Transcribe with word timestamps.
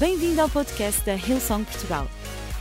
Bem-vindo 0.00 0.40
ao 0.40 0.48
podcast 0.48 1.04
da 1.04 1.14
Hillsong 1.14 1.62
Portugal. 1.62 2.06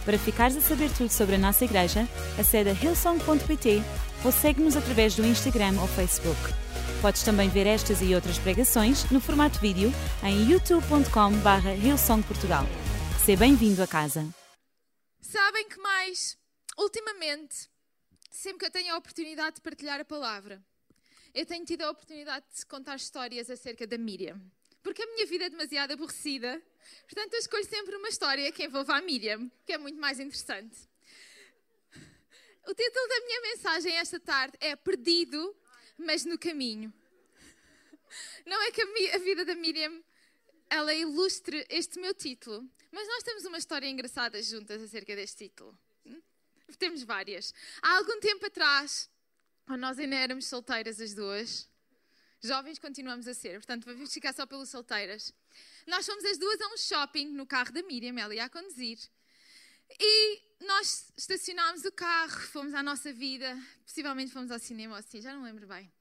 Para 0.03 0.19
ficares 0.19 0.57
a 0.57 0.59
saber 0.59 0.91
tudo 0.91 1.09
sobre 1.09 1.36
a 1.36 1.38
nossa 1.38 1.63
igreja, 1.63 2.01
acede 2.38 2.69
a 2.69 2.73
hillsong.pt 2.73 3.79
ou 4.25 4.31
segue-nos 4.33 4.76
através 4.76 5.15
do 5.15 5.26
Instagram 5.26 5.79
ou 5.79 5.88
Facebook. 5.88 6.38
Podes 7.02 7.23
também 7.23 7.47
ver 7.47 7.65
estas 7.65 8.02
e 8.02 8.13
outras 8.13 8.38
pregações 8.38 9.10
no 9.10 9.21
formato 9.21 9.57
vídeo 9.62 9.89
em 10.21 10.52
youtube.com.br 10.52 11.81
hillsongportugal. 11.81 12.65
Seja 13.24 13.40
bem-vindo 13.40 13.81
a 13.81 13.87
casa. 13.87 14.28
Sabem 15.21 15.69
que 15.69 15.79
mais, 15.79 16.38
ultimamente, 16.77 17.70
sempre 18.30 18.59
que 18.59 18.66
eu 18.66 18.71
tenho 18.71 18.94
a 18.94 18.98
oportunidade 18.98 19.55
de 19.55 19.62
partilhar 19.62 20.02
a 20.02 20.03
palavra, 20.03 20.62
eu 21.34 21.45
tenho 21.45 21.63
tido 21.63 21.84
a 21.84 21.90
oportunidade 21.90 22.45
de 22.53 22.66
contar 22.66 22.98
histórias 22.98 23.49
acerca 23.49 23.88
da 23.88 23.98
Miriam. 23.98 24.41
Porque 24.84 25.03
a 25.03 25.08
minha 25.08 25.26
vida 25.26 25.45
é 25.45 25.49
demasiado 25.49 25.94
aborrecida 25.94 26.62
Portanto, 27.03 27.34
eu 27.34 27.39
escolho 27.39 27.66
sempre 27.66 27.95
uma 27.95 28.09
história 28.09 28.51
que 28.51 28.63
envolva 28.63 28.95
a 28.97 29.01
Miriam, 29.01 29.49
que 29.65 29.73
é 29.73 29.77
muito 29.77 29.99
mais 29.99 30.20
interessante. 30.20 30.77
O 32.67 32.73
título 32.73 33.07
da 33.07 33.20
minha 33.21 33.41
mensagem 33.41 33.95
esta 33.97 34.20
tarde 34.20 34.57
é 34.59 34.75
Perdido, 34.75 35.55
mas 35.97 36.25
no 36.25 36.37
caminho. 36.37 36.93
Não 38.45 38.61
é 38.61 38.71
que 38.71 38.81
a 38.81 39.17
vida 39.20 39.45
da 39.45 39.55
Miriam 39.55 40.03
ela 40.70 40.93
ilustre 40.93 41.65
este 41.70 41.99
meu 41.99 42.13
título, 42.13 42.70
mas 42.91 43.07
nós 43.07 43.23
temos 43.23 43.43
uma 43.45 43.57
história 43.57 43.87
engraçada 43.87 44.41
juntas 44.41 44.81
acerca 44.81 45.15
deste 45.15 45.49
título. 45.49 45.77
Temos 46.77 47.01
várias. 47.03 47.53
Há 47.81 47.98
algum 47.98 48.20
tempo 48.20 48.45
atrás, 48.45 49.09
nós 49.67 49.98
ainda 49.98 50.15
éramos 50.15 50.45
solteiras 50.45 51.01
as 51.01 51.13
duas, 51.13 51.67
jovens 52.41 52.77
continuamos 52.77 53.27
a 53.27 53.34
ser, 53.34 53.53
portanto 53.53 53.85
vamos 53.85 54.13
ficar 54.13 54.34
só 54.34 54.45
pelas 54.45 54.70
solteiras. 54.70 55.34
Nós 55.89 56.05
fomos 56.05 56.23
as 56.23 56.38
duas 56.38 56.61
a 56.61 56.67
um 56.67 56.77
shopping 56.77 57.29
no 57.29 57.48
carro 57.48 57.71
da 57.73 57.81
Miriam, 57.81 58.16
ela 58.20 58.34
ia 58.35 58.45
a 58.45 58.49
conduzir. 58.49 58.99
E 59.99 60.41
nós 60.62 61.12
estacionámos 61.18 61.84
o 61.84 61.91
carro, 61.91 62.40
fomos 62.41 62.76
à 62.76 62.84
nossa 62.84 63.12
vida, 63.12 63.59
possivelmente 63.84 64.32
fomos 64.32 64.52
ao 64.52 64.60
cinema 64.60 64.94
ou 64.94 65.00
assim, 65.00 65.20
já 65.20 65.34
não 65.34 65.42
lembro 65.42 65.67
bem. 65.67 65.92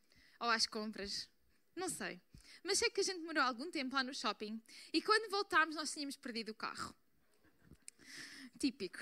Ou 0.41 0.51
às 0.51 0.67
compras, 0.67 1.27
não 1.75 1.89
sei. 1.89 2.21
Mas 2.63 2.79
sei 2.79 2.91
que 2.91 3.01
a 3.01 3.03
gente 3.03 3.21
demorou 3.21 3.43
algum 3.43 3.71
tempo 3.71 3.95
lá 3.95 4.05
no 4.05 4.15
shopping 4.15 4.63
e 4.93 5.01
quando 5.01 5.31
voltámos 5.31 5.75
nós 5.75 5.91
tínhamos 5.91 6.19
perdido 6.19 6.51
o 6.51 6.55
carro. 6.55 6.95
Típico. 8.59 8.99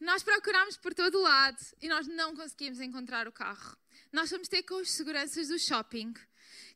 Nós 0.00 0.24
procurámos 0.24 0.76
por 0.76 0.92
todo 0.92 1.20
lado 1.20 1.64
e 1.80 1.88
nós 1.88 2.08
não 2.08 2.34
conseguíamos 2.34 2.80
encontrar 2.80 3.28
o 3.28 3.32
carro. 3.32 3.76
Nós 4.12 4.28
fomos 4.28 4.48
ter 4.48 4.64
com 4.64 4.74
os 4.80 4.90
seguranças 4.90 5.48
do 5.48 5.58
shopping 5.58 6.14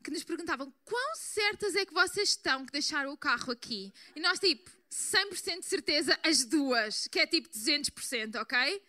que 0.03 0.11
nos 0.11 0.25
perguntavam 0.25 0.73
quão 0.85 1.17
certas 1.17 1.75
é 1.77 1.87
que 1.87 1.95
vocês 1.95 2.31
estão 2.31 2.67
que 2.67 2.73
deixaram 2.73 3.13
o 3.13 3.17
carro 3.17 3.53
aqui? 3.53 3.93
E 4.15 4.21
nós, 4.21 4.39
tipo, 4.39 4.71
100% 4.91 5.61
de 5.61 5.67
certeza, 5.67 6.19
as 6.23 6.45
duas, 6.45 7.07
que 7.07 7.19
é 7.19 7.27
tipo 7.27 7.49
200%, 7.49 8.41
ok? 8.41 8.83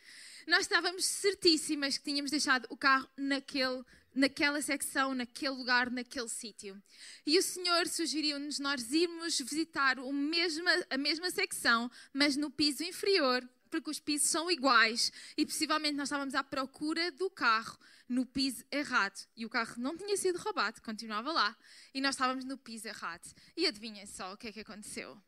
Nós 0.47 0.61
estávamos 0.61 1.05
certíssimas 1.05 1.97
que 1.97 2.03
tínhamos 2.03 2.31
deixado 2.31 2.65
o 2.69 2.75
carro 2.75 3.07
naquele, 3.15 3.81
naquela 4.13 4.61
secção, 4.61 5.13
naquele 5.13 5.55
lugar, 5.55 5.89
naquele 5.89 6.27
sítio. 6.27 6.81
E 7.25 7.39
o 7.39 7.41
Senhor 7.41 7.87
sugeriu-nos 7.87 8.59
nós 8.59 8.91
irmos 8.91 9.39
visitar 9.39 9.95
mesma, 10.11 10.71
a 10.89 10.97
mesma 10.97 11.31
secção, 11.31 11.89
mas 12.13 12.35
no 12.35 12.51
piso 12.51 12.83
inferior, 12.83 13.47
porque 13.69 13.89
os 13.89 13.99
pisos 13.99 14.29
são 14.29 14.51
iguais 14.51 15.11
e 15.37 15.45
possivelmente 15.45 15.95
nós 15.95 16.07
estávamos 16.07 16.35
à 16.35 16.43
procura 16.43 17.11
do 17.11 17.29
carro 17.29 17.77
no 18.07 18.25
piso 18.25 18.63
errado. 18.71 19.27
E 19.35 19.45
o 19.45 19.49
carro 19.49 19.75
não 19.77 19.97
tinha 19.97 20.15
sido 20.17 20.37
roubado, 20.39 20.81
continuava 20.81 21.31
lá. 21.31 21.57
E 21.93 22.01
nós 22.01 22.15
estávamos 22.15 22.45
no 22.45 22.57
piso 22.57 22.87
errado. 22.87 23.27
E 23.55 23.67
adivinhem 23.67 24.05
só 24.05 24.33
o 24.33 24.37
que 24.37 24.47
é 24.47 24.51
que 24.51 24.59
aconteceu? 24.59 25.21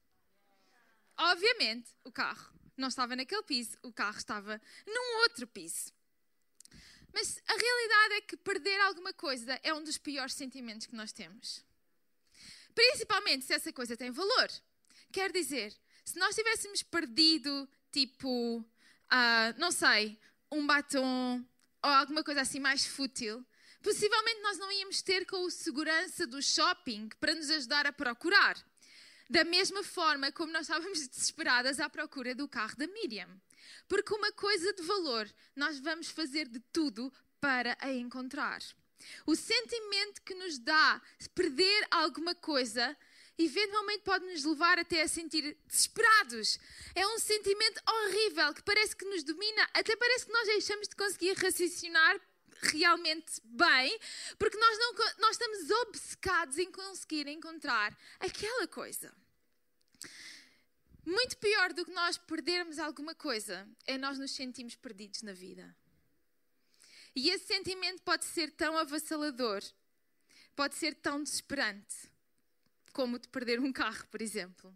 Obviamente, 1.18 1.92
o 2.04 2.12
carro 2.12 2.54
não 2.78 2.90
estava 2.90 3.16
naquele 3.16 3.44
piso, 3.44 3.78
o 3.82 3.92
carro 3.92 4.18
estava 4.18 4.62
num 4.86 5.22
outro 5.22 5.48
piso. 5.48 5.94
Mas 7.14 7.42
a 7.48 7.54
realidade 7.54 8.14
é 8.16 8.22
que 8.22 8.36
perder 8.36 8.80
alguma 8.82 9.14
coisa 9.14 9.58
é 9.64 9.74
um 9.74 9.82
dos 9.82 9.98
piores 9.98 10.34
sentimentos 10.34 10.86
que 10.86 10.96
nós 10.96 11.14
temos. 11.14 11.64
Principalmente 12.74 13.46
se 13.46 13.54
essa 13.54 13.72
coisa 13.72 13.96
tem 13.96 14.12
valor. 14.12 14.50
Quer 15.14 15.32
dizer, 15.32 15.74
se 16.04 16.20
nós 16.20 16.36
tivéssemos 16.36 16.84
perdido, 16.84 17.70
tipo, 17.90 18.60
uh, 18.60 19.58
não 19.58 19.72
sei, 19.72 20.20
um 20.52 20.68
batom, 20.68 21.42
ou 21.86 21.92
alguma 21.92 22.24
coisa 22.24 22.42
assim 22.42 22.60
mais 22.60 22.84
fútil, 22.84 23.46
possivelmente 23.84 24.42
nós 24.42 24.58
não 24.58 24.72
íamos 24.72 25.04
ter 25.04 25.24
com 25.28 25.44
o 25.44 25.52
segurança 25.52 26.26
do 26.26 26.42
shopping 26.42 27.10
para 27.20 27.36
nos 27.36 27.48
ajudar 27.52 27.86
a 27.86 27.94
procurar. 27.94 28.58
Da 29.30 29.44
mesma 29.44 29.84
forma 29.84 30.32
como 30.32 30.52
nós 30.52 30.64
estávamos 30.64 31.06
desesperadas 31.08 31.80
à 31.80 31.88
procura 31.88 32.34
do 32.34 32.48
carro 32.48 32.76
da 32.76 32.88
Miriam. 32.88 33.30
Porque 33.88 34.16
uma 34.16 34.32
coisa 34.32 34.74
de 34.74 34.82
valor, 34.82 35.32
nós 35.56 35.80
vamos 35.80 36.10
fazer 36.10 36.48
de 36.48 36.60
tudo 36.74 37.14
para 37.40 37.78
a 37.80 37.92
encontrar. 37.94 38.64
O 39.28 39.36
sentimento 39.36 40.24
que 40.24 40.34
nos 40.34 40.58
dá 40.58 41.00
perder 41.36 41.88
alguma 41.92 42.34
coisa 42.34 42.98
eventualmente 43.38 44.04
pode 44.04 44.26
nos 44.26 44.44
levar 44.44 44.80
até 44.80 45.02
a 45.02 45.08
sentir 45.08 45.58
desesperados. 45.68 46.58
É 46.94 47.06
um 47.08 47.20
sentimento 47.20 47.82
horrível 47.88 48.54
que 48.54 48.64
parece 48.64 48.96
que 48.96 49.06
nos 49.06 49.24
domina, 49.24 49.70
até 49.74 49.96
parece 49.96 50.26
que 50.26 50.32
nós 50.32 50.48
deixamos 50.48 50.88
de 50.88 50.96
conseguir 50.96 51.34
raciocinar 51.34 52.20
realmente 52.62 53.42
bem, 53.44 54.00
porque 54.40 54.58
nós, 54.58 54.78
não, 54.78 54.94
nós 55.20 55.32
estamos 55.32 55.70
obcecados 55.88 56.58
em 56.58 56.72
conseguir 56.72 57.28
encontrar 57.28 57.96
aquela 58.20 58.68
coisa. 58.68 59.14
Muito 61.06 61.38
pior 61.38 61.72
do 61.74 61.86
que 61.86 61.92
nós 61.92 62.18
perdermos 62.18 62.80
alguma 62.80 63.14
coisa 63.14 63.68
é 63.86 63.98
nós 63.98 64.18
nos 64.18 64.32
sentimos 64.32 64.76
perdidos 64.76 65.22
na 65.22 65.34
vida. 65.34 65.76
E 67.16 67.30
esse 67.30 67.46
sentimento 67.46 68.02
pode 68.02 68.26
ser 68.26 68.50
tão 68.52 68.76
avassalador, 68.78 69.62
pode 70.56 70.76
ser 70.76 70.96
tão 70.96 71.22
desesperante 71.22 72.15
como 72.96 73.20
de 73.20 73.28
perder 73.28 73.60
um 73.60 73.74
carro, 73.74 74.08
por 74.10 74.22
exemplo. 74.22 74.74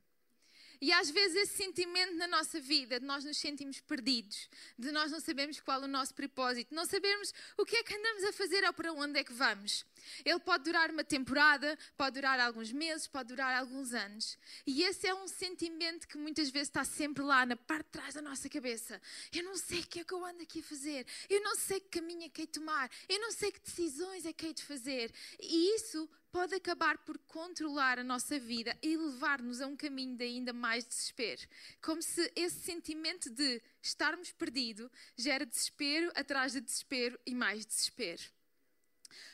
E 0.81 0.93
às 0.93 1.09
vezes 1.09 1.35
esse 1.35 1.57
sentimento 1.57 2.15
na 2.15 2.27
nossa 2.27 2.59
vida, 2.59 3.01
de 3.01 3.05
nós 3.05 3.25
nos 3.25 3.37
sentimos 3.37 3.81
perdidos, 3.81 4.49
de 4.77 4.93
nós 4.93 5.11
não 5.11 5.19
sabemos 5.19 5.59
qual 5.59 5.81
é 5.81 5.85
o 5.85 5.87
nosso 5.87 6.13
propósito, 6.13 6.73
não 6.73 6.85
sabemos 6.85 7.33
o 7.57 7.65
que 7.65 7.75
é 7.75 7.83
que 7.83 7.93
andamos 7.93 8.23
a 8.23 8.31
fazer 8.31 8.63
ou 8.65 8.71
para 8.71 8.93
onde 8.93 9.19
é 9.19 9.23
que 9.23 9.33
vamos. 9.33 9.85
Ele 10.23 10.39
pode 10.39 10.63
durar 10.63 10.89
uma 10.89 11.03
temporada, 11.03 11.77
pode 11.97 12.15
durar 12.15 12.39
alguns 12.39 12.71
meses, 12.71 13.07
pode 13.07 13.27
durar 13.27 13.57
alguns 13.57 13.93
anos. 13.93 14.37
E 14.65 14.83
esse 14.83 15.05
é 15.05 15.13
um 15.13 15.27
sentimento 15.27 16.07
que 16.07 16.17
muitas 16.17 16.49
vezes 16.49 16.69
está 16.69 16.85
sempre 16.85 17.23
lá 17.23 17.45
na 17.45 17.57
parte 17.57 17.85
de 17.87 17.91
trás 17.91 18.13
da 18.13 18.21
nossa 18.21 18.47
cabeça. 18.47 19.01
Eu 19.33 19.43
não 19.43 19.57
sei 19.57 19.81
o 19.81 19.87
que 19.87 19.99
é 19.99 20.03
que 20.05 20.13
eu 20.13 20.25
ando 20.25 20.43
aqui 20.43 20.61
a 20.61 20.63
fazer, 20.63 21.05
eu 21.29 21.41
não 21.41 21.57
sei 21.57 21.81
que 21.81 21.99
caminho 21.99 22.23
é 22.23 22.29
que 22.29 22.41
hei 22.41 22.47
de 22.47 22.53
tomar, 22.53 22.89
eu 23.09 23.19
não 23.19 23.33
sei 23.33 23.51
que 23.51 23.59
decisões 23.59 24.25
é 24.25 24.31
que 24.31 24.45
hei 24.45 24.53
de 24.53 24.63
fazer. 24.63 25.11
E 25.41 25.75
isso 25.75 26.09
pode 26.31 26.53
acabar 26.55 26.97
por 26.99 27.17
controlar 27.19 27.99
a 27.99 28.03
nossa 28.03 28.39
vida 28.39 28.77
e 28.81 28.95
levar-nos 28.95 29.61
a 29.61 29.67
um 29.67 29.75
caminho 29.75 30.15
de 30.15 30.23
ainda 30.23 30.53
mais 30.53 30.85
desespero. 30.85 31.41
Como 31.81 32.01
se 32.01 32.31
esse 32.35 32.59
sentimento 32.59 33.29
de 33.29 33.61
estarmos 33.81 34.31
perdidos 34.31 34.89
gera 35.17 35.45
desespero 35.45 36.11
atrás 36.15 36.53
de 36.53 36.61
desespero 36.61 37.19
e 37.25 37.33
mais 37.33 37.65
desespero. 37.65 38.21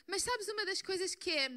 Mas 0.06 0.22
sabes 0.22 0.48
uma 0.48 0.64
das 0.64 0.80
coisas 0.80 1.14
que 1.14 1.30
é 1.30 1.50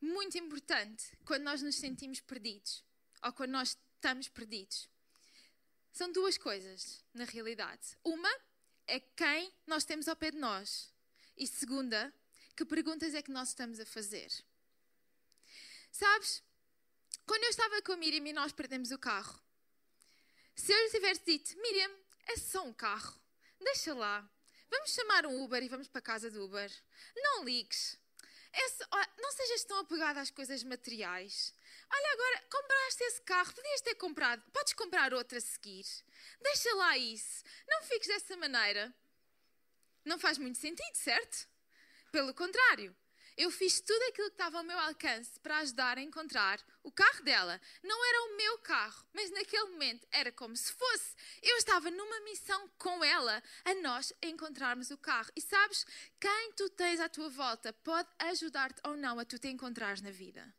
muito 0.00 0.36
importante 0.38 1.16
quando 1.24 1.42
nós 1.42 1.62
nos 1.62 1.76
sentimos 1.76 2.20
perdidos 2.20 2.84
ou 3.24 3.32
quando 3.32 3.50
nós 3.52 3.76
estamos 3.94 4.28
perdidos? 4.28 4.88
São 5.92 6.10
duas 6.10 6.38
coisas, 6.38 7.04
na 7.12 7.24
realidade. 7.24 7.98
Uma 8.02 8.30
é 8.86 8.98
quem 8.98 9.52
nós 9.66 9.84
temos 9.84 10.08
ao 10.08 10.16
pé 10.16 10.30
de 10.30 10.38
nós. 10.38 10.92
E 11.36 11.46
segunda, 11.46 12.12
que 12.62 12.66
perguntas 12.66 13.12
é 13.14 13.22
que 13.22 13.30
nós 13.30 13.48
estamos 13.48 13.80
a 13.80 13.84
fazer? 13.84 14.30
Sabes, 15.90 16.42
quando 17.26 17.42
eu 17.42 17.50
estava 17.50 17.82
com 17.82 17.92
a 17.92 17.96
Miriam 17.96 18.24
e 18.28 18.32
nós 18.32 18.52
perdemos 18.52 18.92
o 18.92 18.98
carro, 18.98 19.40
se 20.54 20.72
eu 20.72 20.78
lhe 20.84 20.90
tivesse 20.90 21.24
dito, 21.24 21.60
Miriam, 21.60 21.90
é 22.26 22.36
só 22.36 22.62
um 22.64 22.72
carro, 22.72 23.20
deixa 23.60 23.92
lá, 23.92 24.28
vamos 24.70 24.94
chamar 24.94 25.26
um 25.26 25.42
Uber 25.42 25.60
e 25.62 25.68
vamos 25.68 25.88
para 25.88 25.98
a 25.98 26.02
casa 26.02 26.30
do 26.30 26.44
Uber. 26.44 26.70
Não 27.16 27.44
ligues. 27.44 27.98
Esse, 28.54 28.84
não 29.18 29.32
sejas 29.32 29.64
tão 29.64 29.78
apegada 29.80 30.20
às 30.20 30.30
coisas 30.30 30.62
materiais. 30.62 31.52
Olha, 31.90 32.12
agora 32.12 32.44
compraste 32.48 33.02
esse 33.04 33.22
carro, 33.22 33.54
podias 33.54 33.80
ter 33.80 33.94
comprado, 33.96 34.42
podes 34.52 34.74
comprar 34.74 35.12
outro 35.12 35.36
a 35.36 35.40
seguir. 35.40 35.86
Deixa 36.40 36.72
lá 36.74 36.96
isso. 36.96 37.42
Não 37.66 37.82
fiques 37.82 38.08
dessa 38.08 38.36
maneira. 38.36 38.94
Não 40.04 40.18
faz 40.18 40.38
muito 40.38 40.58
sentido, 40.58 40.94
certo? 40.94 41.50
Pelo 42.12 42.34
contrário, 42.34 42.94
eu 43.38 43.50
fiz 43.50 43.80
tudo 43.80 44.02
aquilo 44.02 44.28
que 44.28 44.34
estava 44.34 44.58
ao 44.58 44.64
meu 44.64 44.78
alcance 44.78 45.40
para 45.40 45.58
ajudar 45.60 45.96
a 45.96 46.02
encontrar 46.02 46.62
o 46.82 46.92
carro 46.92 47.24
dela. 47.24 47.58
Não 47.82 48.04
era 48.04 48.22
o 48.24 48.36
meu 48.36 48.58
carro, 48.58 49.02
mas 49.14 49.30
naquele 49.30 49.70
momento 49.70 50.06
era 50.12 50.30
como 50.30 50.54
se 50.54 50.70
fosse. 50.74 51.16
Eu 51.42 51.56
estava 51.56 51.90
numa 51.90 52.20
missão 52.20 52.68
com 52.76 53.02
ela 53.02 53.42
a 53.64 53.74
nós 53.76 54.12
encontrarmos 54.22 54.90
o 54.90 54.98
carro. 54.98 55.32
E 55.34 55.40
sabes, 55.40 55.86
quem 56.20 56.52
tu 56.52 56.68
tens 56.68 57.00
à 57.00 57.08
tua 57.08 57.30
volta 57.30 57.72
pode 57.72 58.10
ajudar-te 58.18 58.80
ou 58.84 58.94
não 58.94 59.18
a 59.18 59.24
tu 59.24 59.38
te 59.38 59.48
encontrares 59.48 60.02
na 60.02 60.10
vida. 60.10 60.54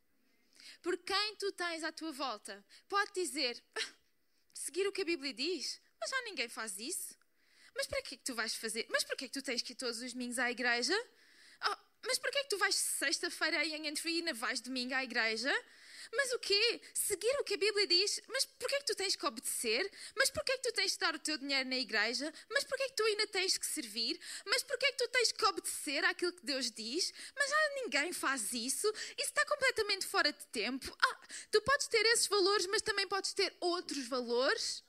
por 0.82 0.98
quem 0.98 1.36
tu 1.36 1.52
tens 1.52 1.84
à 1.84 1.92
tua 1.92 2.10
volta. 2.12 2.64
Pode 2.88 3.12
dizer, 3.14 3.62
ah, 3.76 3.94
seguir 4.52 4.86
o 4.88 4.92
que 4.92 5.02
a 5.02 5.04
Bíblia 5.04 5.32
diz, 5.32 5.80
mas 6.00 6.10
já 6.10 6.20
ninguém 6.22 6.48
faz 6.48 6.78
isso. 6.78 7.16
Mas 7.74 7.86
para 7.86 8.02
que 8.02 8.14
é 8.14 8.18
que 8.18 8.24
tu 8.24 8.34
vais 8.34 8.54
fazer? 8.54 8.86
Mas 8.90 9.04
para 9.04 9.16
que 9.16 9.24
é 9.24 9.28
que 9.28 9.34
tu 9.34 9.42
tens 9.42 9.62
que 9.62 9.72
ir 9.72 9.76
todos 9.76 10.00
os 10.00 10.12
domingos 10.12 10.38
à 10.38 10.50
igreja? 10.50 10.94
Mas 12.06 12.18
para 12.18 12.30
que 12.30 12.38
é 12.38 12.42
que 12.42 12.50
tu 12.50 12.58
vais 12.58 12.74
sexta-feira 12.74 13.64
em 13.64 13.86
Entry 13.86 14.18
ainda 14.18 14.34
vais 14.34 14.60
domingo 14.60 14.94
à 14.94 15.02
igreja? 15.02 15.52
Mas 16.12 16.32
o 16.32 16.38
quê? 16.38 16.80
Seguir 16.92 17.34
o 17.40 17.44
que 17.44 17.54
a 17.54 17.56
Bíblia 17.56 17.86
diz? 17.86 18.20
Mas 18.28 18.44
porquê 18.44 18.76
é 18.76 18.78
que 18.80 18.86
tu 18.86 18.94
tens 18.94 19.16
que 19.16 19.26
obedecer? 19.26 19.90
Mas 20.16 20.30
porquê 20.30 20.52
é 20.52 20.56
que 20.58 20.62
tu 20.62 20.72
tens 20.72 20.92
de 20.92 20.98
dar 20.98 21.14
o 21.14 21.18
teu 21.18 21.38
dinheiro 21.38 21.68
na 21.68 21.76
igreja? 21.76 22.32
Mas 22.50 22.64
porquê 22.64 22.84
é 22.84 22.88
que 22.88 22.96
tu 22.96 23.02
ainda 23.04 23.26
tens 23.28 23.56
que 23.56 23.66
servir? 23.66 24.20
Mas 24.44 24.62
porquê 24.62 24.86
é 24.86 24.92
que 24.92 24.98
tu 24.98 25.08
tens 25.08 25.32
que 25.32 25.44
obedecer 25.44 26.04
àquilo 26.04 26.32
que 26.32 26.44
Deus 26.44 26.70
diz? 26.70 27.12
Mas 27.36 27.50
já 27.50 27.56
ninguém 27.76 28.12
faz 28.12 28.52
isso. 28.52 28.86
Isso 29.18 29.28
está 29.28 29.44
completamente 29.46 30.06
fora 30.06 30.32
de 30.32 30.46
tempo. 30.46 30.94
Ah, 31.02 31.20
tu 31.50 31.60
podes 31.62 31.88
ter 31.88 32.04
esses 32.06 32.26
valores, 32.26 32.66
mas 32.66 32.82
também 32.82 33.08
podes 33.08 33.32
ter 33.32 33.54
outros 33.60 34.06
valores. 34.06 34.84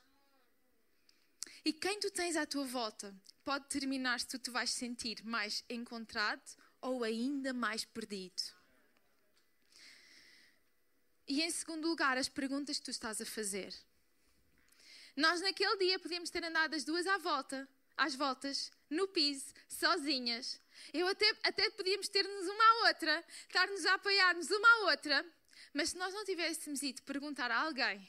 E 1.63 1.73
quem 1.73 1.99
tu 1.99 2.11
tens 2.11 2.35
à 2.35 2.45
tua 2.45 2.65
volta 2.65 3.15
pode 3.43 3.63
determinar 3.63 4.19
se 4.19 4.27
tu 4.27 4.37
te 4.37 4.51
vais 4.51 4.69
sentir 4.69 5.25
mais 5.25 5.63
encontrado 5.67 6.43
ou 6.81 7.03
ainda 7.03 7.53
mais 7.53 7.85
perdido. 7.85 8.41
E 11.27 11.41
em 11.41 11.49
segundo 11.49 11.87
lugar, 11.87 12.17
as 12.17 12.29
perguntas 12.29 12.77
que 12.77 12.85
tu 12.85 12.91
estás 12.91 13.19
a 13.19 13.25
fazer. 13.25 13.73
Nós 15.15 15.41
naquele 15.41 15.77
dia 15.77 15.97
podíamos 15.97 16.29
ter 16.29 16.43
andado 16.43 16.75
as 16.75 16.83
duas 16.83 17.07
à 17.07 17.17
volta, 17.17 17.67
às 17.97 18.15
voltas, 18.15 18.71
no 18.89 19.07
piso, 19.07 19.53
sozinhas. 19.67 20.61
Eu 20.93 21.07
até, 21.07 21.27
até 21.43 21.69
podíamos 21.71 22.09
ter-nos 22.09 22.47
uma 22.47 22.63
à 22.63 22.87
outra, 22.87 23.25
estar-nos 23.47 23.85
a 23.85 23.93
apoiar-nos 23.95 24.51
uma 24.51 24.67
à 24.67 24.77
outra, 24.91 25.25
mas 25.73 25.89
se 25.89 25.97
nós 25.97 26.13
não 26.13 26.25
tivéssemos 26.25 26.83
ido 26.83 27.01
perguntar 27.03 27.49
a 27.49 27.61
alguém 27.61 28.07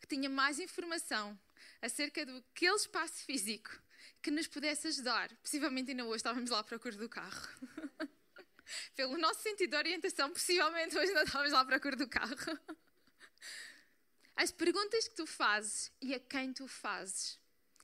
que 0.00 0.06
tinha 0.06 0.28
mais 0.28 0.60
informação 0.60 1.38
acerca 1.82 2.24
do 2.24 2.36
aquele 2.54 2.76
espaço 2.76 3.24
físico 3.24 3.83
que 4.24 4.30
nos 4.30 4.46
pudesse 4.46 4.88
ajudar, 4.88 5.30
possivelmente 5.42 5.90
ainda 5.90 6.02
hoje 6.06 6.16
estávamos 6.16 6.48
lá 6.48 6.60
à 6.60 6.64
procura 6.64 6.96
do 6.96 7.10
carro. 7.10 7.46
Pelo 8.96 9.18
nosso 9.18 9.42
sentido 9.42 9.72
de 9.72 9.76
orientação, 9.76 10.30
possivelmente 10.30 10.96
hoje 10.96 11.08
ainda 11.08 11.24
estávamos 11.24 11.52
lá 11.52 11.60
à 11.60 11.64
procura 11.66 11.94
do 11.94 12.08
carro. 12.08 12.34
As 14.34 14.50
perguntas 14.50 15.06
que 15.08 15.14
tu 15.14 15.26
fazes 15.26 15.92
e 16.00 16.14
a 16.14 16.18
quem 16.18 16.54
tu 16.54 16.66
fazes, 16.66 17.38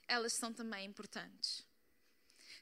elas 0.09 0.33
são 0.33 0.51
também 0.51 0.87
importantes. 0.87 1.63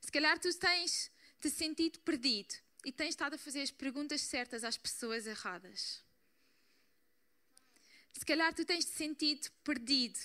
Se 0.00 0.10
calhar 0.10 0.36
tu 0.40 0.52
tens 0.58 1.08
te 1.40 1.48
sentido 1.48 2.00
perdido 2.00 2.56
e 2.84 2.90
tens 2.90 3.10
estado 3.10 3.34
a 3.34 3.38
fazer 3.38 3.62
as 3.62 3.70
perguntas 3.70 4.22
certas 4.22 4.64
às 4.64 4.76
pessoas 4.76 5.24
erradas. 5.24 6.02
Se 8.12 8.26
calhar 8.26 8.52
tu 8.52 8.64
tens 8.64 8.86
te 8.86 8.90
sentido 8.90 9.48
perdido 9.62 10.18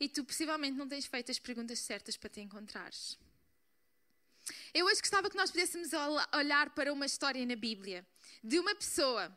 e 0.00 0.08
tu 0.08 0.24
possivelmente 0.24 0.78
não 0.78 0.88
tens 0.88 1.04
feito 1.04 1.30
as 1.30 1.38
perguntas 1.38 1.78
certas 1.78 2.16
para 2.16 2.30
te 2.30 2.40
encontrares. 2.40 3.18
Eu 4.72 4.86
hoje 4.86 5.00
gostava 5.00 5.28
que 5.28 5.36
nós 5.36 5.50
pudéssemos 5.50 5.90
olhar 6.34 6.70
para 6.70 6.92
uma 6.92 7.04
história 7.04 7.44
na 7.44 7.54
Bíblia 7.54 8.06
de 8.42 8.58
uma 8.58 8.74
pessoa 8.74 9.36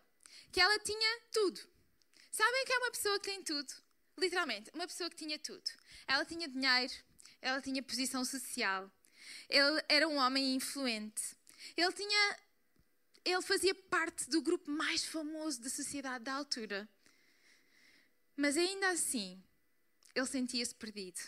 que 0.51 0.62
ela 0.62 0.80
tinha 0.80 1.19
tudo. 1.31 1.60
Sabem 2.31 2.65
que 2.65 2.74
é 2.74 2.77
uma 2.77 2.92
pessoa 2.92 3.19
que 3.19 3.30
tem 3.30 3.44
tudo? 3.44 3.74
Literalmente, 4.18 4.71
uma 4.74 4.88
pessoa 4.88 5.10
que 5.10 5.18
tinha 5.18 5.38
tudo. 5.38 5.69
Ela 6.07 6.24
tinha 6.24 6.48
dinheiro, 6.48 6.94
ela 7.42 7.62
tinha 7.62 7.83
posição 7.83 8.24
social, 8.24 8.89
ele 9.50 9.83
era 9.89 10.07
um 10.07 10.15
homem 10.15 10.56
influente, 10.56 11.36
ele 11.75 11.92
tinha. 11.92 12.39
Ele 13.25 13.42
fazia 13.42 13.74
parte 13.74 14.30
do 14.30 14.42
grupo 14.42 14.69
mais 14.69 15.06
famoso 15.06 15.62
da 15.62 15.69
sociedade 15.69 16.25
da 16.25 16.33
altura. 16.33 16.89
Mas 18.36 18.57
ainda 18.57 18.89
assim, 18.89 19.42
ele 20.15 20.25
sentia-se 20.25 20.74
perdido. 20.75 21.19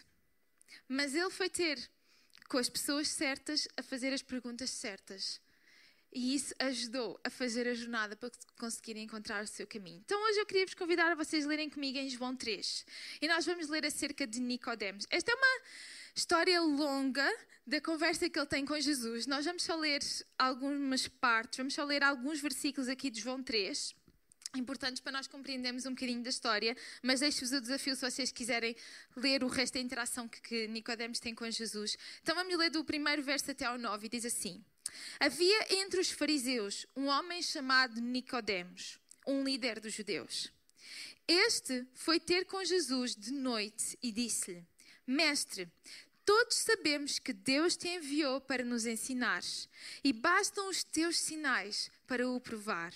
Mas 0.87 1.15
ele 1.15 1.29
foi 1.29 1.49
ter 1.49 1.79
com 2.47 2.57
as 2.57 2.69
pessoas 2.69 3.07
certas 3.07 3.67
a 3.75 3.83
fazer 3.83 4.13
as 4.13 4.21
perguntas 4.21 4.69
certas. 4.69 5.41
E 6.13 6.33
isso 6.33 6.53
ajudou 6.59 7.19
a 7.23 7.29
fazer 7.29 7.67
a 7.67 7.73
jornada 7.73 8.15
para 8.15 8.31
conseguirem 8.57 9.03
encontrar 9.03 9.43
o 9.43 9.47
seu 9.47 9.67
caminho. 9.67 10.01
Então 10.05 10.21
hoje 10.29 10.39
eu 10.39 10.45
queria 10.45 10.65
vos 10.65 10.73
convidar 10.73 11.11
a 11.11 11.15
vocês 11.15 11.45
lerem 11.45 11.69
comigo 11.69 11.97
em 11.97 12.09
João 12.09 12.35
3. 12.35 12.85
E 13.21 13.27
nós 13.27 13.45
vamos 13.45 13.67
ler 13.67 13.85
acerca 13.85 14.25
de 14.25 14.39
Nicodemos. 14.39 15.05
Esta 15.09 15.31
é 15.31 15.35
uma 15.35 15.61
história 16.15 16.61
longa 16.61 17.29
da 17.67 17.81
conversa 17.81 18.29
que 18.29 18.39
ele 18.39 18.45
tem 18.45 18.65
com 18.65 18.79
Jesus. 18.79 19.27
Nós 19.27 19.43
vamos 19.43 19.63
só 19.63 19.75
ler 19.75 20.01
algumas 20.39 21.07
partes, 21.07 21.57
vamos 21.57 21.73
só 21.73 21.83
ler 21.83 22.01
alguns 22.01 22.39
versículos 22.39 22.87
aqui 22.87 23.09
de 23.09 23.19
João 23.19 23.43
3 23.43 23.93
importantes 24.57 25.01
para 25.01 25.11
nós 25.11 25.27
compreendermos 25.27 25.85
um 25.85 25.91
bocadinho 25.91 26.23
da 26.23 26.29
história, 26.29 26.75
mas 27.01 27.19
deixo-vos 27.19 27.51
o 27.51 27.61
desafio 27.61 27.95
se 27.95 28.01
vocês 28.01 28.31
quiserem 28.31 28.75
ler 29.15 29.43
o 29.43 29.47
resto 29.47 29.75
da 29.75 29.79
interação 29.79 30.27
que, 30.27 30.41
que 30.41 30.67
Nicodemos 30.67 31.19
tem 31.19 31.33
com 31.33 31.49
Jesus. 31.49 31.97
Então 32.21 32.35
vamos 32.35 32.57
ler 32.57 32.69
do 32.69 32.83
primeiro 32.83 33.21
verso 33.23 33.51
até 33.51 33.65
ao 33.65 33.77
9 33.77 34.05
e 34.05 34.09
diz 34.09 34.25
assim: 34.25 34.63
Havia 35.19 35.81
entre 35.81 35.99
os 35.99 36.11
fariseus 36.11 36.85
um 36.95 37.07
homem 37.07 37.41
chamado 37.41 37.99
Nicodemos, 37.99 38.99
um 39.25 39.43
líder 39.43 39.79
dos 39.79 39.93
judeus. 39.93 40.51
Este 41.27 41.85
foi 41.93 42.19
ter 42.19 42.45
com 42.45 42.63
Jesus 42.63 43.15
de 43.15 43.31
noite 43.31 43.97
e 44.01 44.11
disse-lhe: 44.11 44.63
Mestre, 45.07 45.71
todos 46.23 46.57
sabemos 46.57 47.19
que 47.19 47.33
Deus 47.33 47.75
te 47.75 47.87
enviou 47.87 48.41
para 48.41 48.63
nos 48.63 48.85
ensinar, 48.85 49.43
e 50.03 50.13
bastam 50.13 50.69
os 50.69 50.83
teus 50.83 51.19
sinais 51.19 51.89
para 52.07 52.27
o 52.27 52.39
provar. 52.39 52.93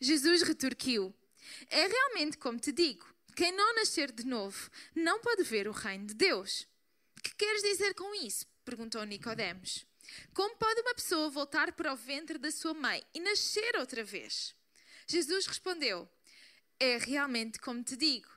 Jesus 0.00 0.42
retorquiu: 0.42 1.14
É 1.68 1.86
realmente 1.86 2.38
como 2.38 2.58
te 2.58 2.72
digo: 2.72 3.06
quem 3.34 3.52
não 3.52 3.74
nascer 3.74 4.12
de 4.12 4.24
novo 4.24 4.70
não 4.94 5.20
pode 5.20 5.42
ver 5.44 5.68
o 5.68 5.72
reino 5.72 6.06
de 6.06 6.14
Deus. 6.14 6.66
Que 7.22 7.34
queres 7.34 7.62
dizer 7.62 7.94
com 7.94 8.14
isso? 8.14 8.46
perguntou 8.64 9.02
Nicodemos. 9.04 9.86
Como 10.32 10.56
pode 10.56 10.80
uma 10.80 10.94
pessoa 10.94 11.28
voltar 11.30 11.72
para 11.72 11.92
o 11.92 11.96
ventre 11.96 12.38
da 12.38 12.50
sua 12.50 12.74
mãe 12.74 13.02
e 13.14 13.20
nascer 13.20 13.76
outra 13.76 14.02
vez? 14.02 14.54
Jesus 15.06 15.46
respondeu: 15.46 16.08
É 16.78 16.98
realmente 16.98 17.58
como 17.58 17.82
te 17.82 17.96
digo: 17.96 18.28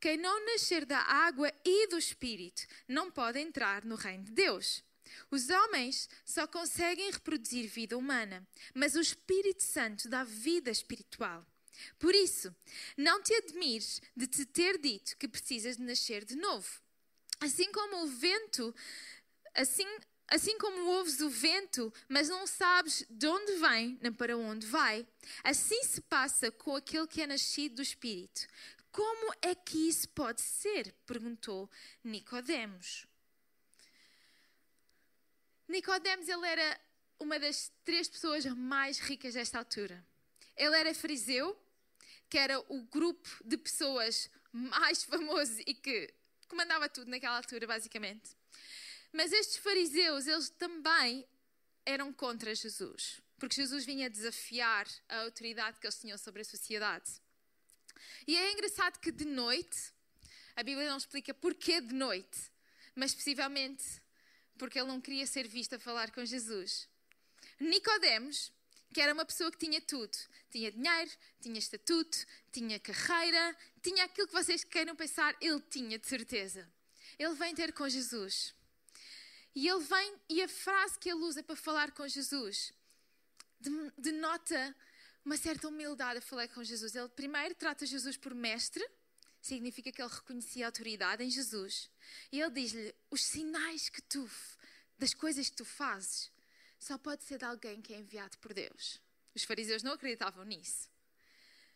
quem 0.00 0.16
não 0.16 0.44
nascer 0.46 0.84
da 0.84 0.98
água 0.98 1.52
e 1.64 1.88
do 1.88 1.98
espírito 1.98 2.62
não 2.86 3.10
pode 3.10 3.40
entrar 3.40 3.84
no 3.84 3.96
reino 3.96 4.24
de 4.24 4.32
Deus. 4.32 4.82
Os 5.30 5.48
homens 5.50 6.08
só 6.24 6.46
conseguem 6.46 7.10
reproduzir 7.10 7.68
vida 7.68 7.96
humana, 7.96 8.46
mas 8.74 8.94
o 8.94 9.00
Espírito 9.00 9.62
Santo 9.62 10.08
dá 10.08 10.24
vida 10.24 10.70
espiritual. 10.70 11.46
Por 11.98 12.14
isso, 12.14 12.54
não 12.96 13.22
te 13.22 13.34
admires 13.34 14.00
de 14.16 14.26
te 14.26 14.44
ter 14.44 14.78
dito 14.78 15.16
que 15.16 15.28
precisas 15.28 15.76
de 15.76 15.82
nascer 15.82 16.24
de 16.24 16.36
novo. 16.36 16.68
Assim 17.40 17.70
como 17.70 18.02
o 18.02 18.06
vento, 18.06 18.74
assim, 19.54 19.86
assim 20.26 20.58
como 20.58 20.90
ouves 20.90 21.20
o 21.20 21.30
vento, 21.30 21.92
mas 22.08 22.28
não 22.28 22.46
sabes 22.46 23.04
de 23.08 23.26
onde 23.26 23.52
vem 23.56 23.98
nem 24.00 24.12
para 24.12 24.36
onde 24.36 24.66
vai, 24.66 25.06
assim 25.44 25.82
se 25.84 26.00
passa 26.00 26.50
com 26.50 26.74
aquele 26.74 27.06
que 27.06 27.22
é 27.22 27.26
nascido 27.26 27.76
do 27.76 27.82
Espírito. 27.82 28.46
Como 28.90 29.32
é 29.40 29.54
que 29.54 29.88
isso 29.88 30.08
pode 30.08 30.40
ser? 30.40 30.92
perguntou 31.06 31.70
Nicodemos. 32.02 33.07
Nicodemos 35.68 36.28
ele 36.28 36.46
era 36.46 36.80
uma 37.20 37.38
das 37.38 37.70
três 37.84 38.08
pessoas 38.08 38.44
mais 38.46 38.98
ricas 38.98 39.34
desta 39.34 39.58
altura. 39.58 40.04
Ele 40.56 40.76
era 40.76 40.94
fariseu, 40.94 41.56
que 42.30 42.38
era 42.38 42.58
o 42.72 42.82
grupo 42.84 43.28
de 43.44 43.56
pessoas 43.56 44.30
mais 44.52 45.04
famoso 45.04 45.60
e 45.66 45.74
que 45.74 46.12
comandava 46.48 46.88
tudo 46.88 47.10
naquela 47.10 47.36
altura, 47.36 47.66
basicamente. 47.66 48.30
Mas 49.12 49.32
estes 49.32 49.56
fariseus, 49.58 50.26
eles 50.26 50.48
também 50.50 51.26
eram 51.84 52.12
contra 52.12 52.54
Jesus, 52.54 53.20
porque 53.38 53.56
Jesus 53.56 53.84
vinha 53.84 54.10
desafiar 54.10 54.86
a 55.08 55.20
autoridade 55.22 55.78
que 55.80 55.86
eles 55.86 55.98
tinham 55.98 56.18
sobre 56.18 56.42
a 56.42 56.44
sociedade. 56.44 57.10
E 58.26 58.36
é 58.36 58.52
engraçado 58.52 58.98
que 58.98 59.10
de 59.10 59.24
noite, 59.24 59.92
a 60.56 60.62
Bíblia 60.62 60.88
não 60.88 60.98
explica 60.98 61.32
porquê 61.32 61.80
de 61.80 61.94
noite, 61.94 62.38
mas 62.94 63.14
possivelmente 63.14 64.02
porque 64.58 64.78
ele 64.78 64.88
não 64.88 65.00
queria 65.00 65.26
ser 65.26 65.46
visto 65.48 65.74
a 65.74 65.78
falar 65.78 66.10
com 66.10 66.24
Jesus. 66.24 66.88
Nicodemos, 67.60 68.52
que 68.92 69.00
era 69.00 69.14
uma 69.14 69.24
pessoa 69.24 69.50
que 69.50 69.58
tinha 69.58 69.80
tudo, 69.80 70.16
tinha 70.50 70.70
dinheiro, 70.72 71.10
tinha 71.40 71.58
estatuto, 71.58 72.18
tinha 72.52 72.78
carreira, 72.80 73.56
tinha 73.82 74.04
aquilo 74.04 74.26
que 74.26 74.32
vocês 74.32 74.64
queiram 74.64 74.96
pensar, 74.96 75.36
ele 75.40 75.60
tinha 75.70 75.98
de 75.98 76.06
certeza. 76.06 76.68
Ele 77.18 77.34
vem 77.34 77.54
ter 77.54 77.72
com 77.72 77.88
Jesus. 77.88 78.54
E 79.54 79.66
ele 79.66 79.80
vem, 79.80 80.16
e 80.28 80.42
a 80.42 80.48
frase 80.48 80.98
que 80.98 81.08
ele 81.08 81.20
usa 81.20 81.42
para 81.42 81.56
falar 81.56 81.90
com 81.92 82.06
Jesus 82.06 82.72
denota 83.96 84.74
uma 85.24 85.36
certa 85.36 85.68
humildade 85.68 86.18
a 86.18 86.22
falar 86.22 86.48
com 86.48 86.62
Jesus. 86.62 86.94
Ele 86.94 87.08
primeiro 87.08 87.54
trata 87.54 87.84
Jesus 87.84 88.16
por 88.16 88.34
mestre, 88.34 88.86
significa 89.40 89.90
que 89.92 90.00
ele 90.00 90.10
reconhecia 90.10 90.64
a 90.64 90.68
autoridade 90.68 91.24
em 91.24 91.30
Jesus. 91.30 91.90
E 92.32 92.40
ele 92.40 92.50
diz-lhe: 92.50 92.94
os 93.10 93.24
sinais 93.24 93.88
que 93.88 94.02
tu, 94.02 94.28
das 94.98 95.14
coisas 95.14 95.48
que 95.48 95.56
tu 95.56 95.64
fazes, 95.64 96.30
só 96.78 96.96
pode 96.96 97.24
ser 97.24 97.38
de 97.38 97.44
alguém 97.44 97.80
que 97.80 97.92
é 97.92 97.98
enviado 97.98 98.38
por 98.38 98.52
Deus. 98.52 99.00
Os 99.34 99.44
fariseus 99.44 99.82
não 99.82 99.92
acreditavam 99.92 100.44
nisso. 100.44 100.88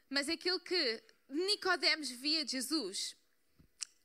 Mas 0.09 0.29
aquilo 0.29 0.61
que 0.61 1.03
Nicodemos 1.29 2.11
via 2.11 2.45
de 2.45 2.53
Jesus, 2.53 3.17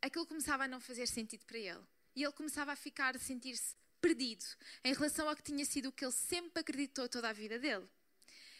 aquilo 0.02 0.26
começava 0.26 0.64
a 0.64 0.68
não 0.68 0.80
fazer 0.80 1.08
sentido 1.08 1.46
para 1.46 1.58
ele. 1.58 1.84
E 2.16 2.24
ele 2.24 2.34
começava 2.34 2.72
a 2.72 2.76
ficar, 2.76 3.16
a 3.16 3.20
sentir-se 3.20 3.76
perdido 4.00 4.46
em 4.84 4.94
relação 4.94 5.28
ao 5.28 5.36
que 5.36 5.44
tinha 5.44 5.66
sido 5.66 5.90
o 5.90 5.92
que 5.92 6.06
ele 6.06 6.12
sempre 6.12 6.62
acreditou 6.62 7.10
toda 7.10 7.30
a 7.30 7.34
vida 7.34 7.60
dele. 7.60 7.88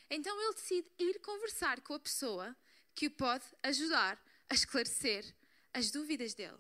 Então 0.10 0.40
ele 0.42 0.54
decide 0.56 0.92
ir 1.00 1.20
conversar 1.20 1.82
com 1.82 1.94
a 1.94 2.00
pessoa 2.00 2.56
que 2.96 3.08
o 3.08 3.12
pode 3.12 3.46
ajudar 3.64 4.22
a 4.50 4.54
esclarecer 4.54 5.36
as 5.74 5.92
dúvidas 5.92 6.34
dele. 6.34 6.58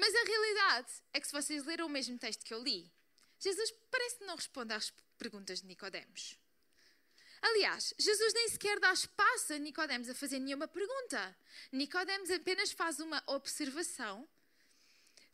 Mas 0.00 0.14
a 0.14 0.24
realidade 0.24 0.92
é 1.12 1.20
que 1.20 1.26
se 1.26 1.32
vocês 1.32 1.62
leram 1.66 1.84
o 1.84 1.90
mesmo 1.90 2.18
texto 2.18 2.42
que 2.42 2.54
eu 2.54 2.62
li, 2.62 2.90
Jesus 3.38 3.70
parece 3.90 4.16
que 4.16 4.24
não 4.24 4.34
responde 4.34 4.72
às 4.72 4.90
perguntas 5.18 5.60
de 5.60 5.66
Nicodemos. 5.66 6.38
Aliás, 7.42 7.92
Jesus 7.98 8.32
nem 8.32 8.48
sequer 8.48 8.80
dá 8.80 8.90
espaço 8.94 9.52
a 9.52 9.58
Nicodemos 9.58 10.08
a 10.08 10.14
fazer 10.14 10.38
nenhuma 10.38 10.66
pergunta. 10.66 11.36
Nicodemos 11.70 12.30
apenas 12.30 12.72
faz 12.72 12.98
uma 12.98 13.22
observação. 13.26 14.26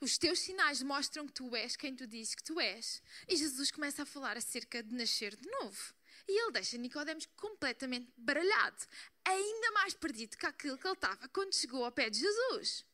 Os 0.00 0.18
teus 0.18 0.40
sinais 0.40 0.82
mostram 0.82 1.28
que 1.28 1.32
tu 1.32 1.54
és 1.54 1.76
quem 1.76 1.94
tu 1.94 2.04
dizes 2.04 2.34
que 2.34 2.42
tu 2.42 2.58
és. 2.58 3.00
E 3.28 3.36
Jesus 3.36 3.70
começa 3.70 4.02
a 4.02 4.06
falar 4.06 4.36
acerca 4.36 4.82
de 4.82 4.92
nascer 4.92 5.36
de 5.36 5.48
novo. 5.48 5.94
E 6.26 6.42
ele 6.42 6.50
deixa 6.50 6.76
Nicodemos 6.76 7.26
completamente 7.36 8.12
baralhado, 8.16 8.84
ainda 9.24 9.70
mais 9.70 9.94
perdido 9.94 10.36
que 10.36 10.46
aquilo 10.46 10.76
que 10.76 10.88
ele 10.88 10.94
estava 10.94 11.28
quando 11.28 11.54
chegou 11.54 11.84
ao 11.84 11.92
pé 11.92 12.10
de 12.10 12.18
Jesus. 12.18 12.84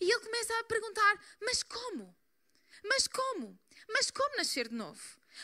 E 0.00 0.10
ele 0.10 0.20
começa 0.20 0.58
a 0.58 0.64
perguntar: 0.64 1.24
Mas 1.40 1.62
como? 1.62 2.16
Mas 2.84 3.06
como? 3.06 3.58
Mas 3.88 4.10
como 4.10 4.36
nascer 4.36 4.68
de 4.68 4.74
novo? 4.74 5.02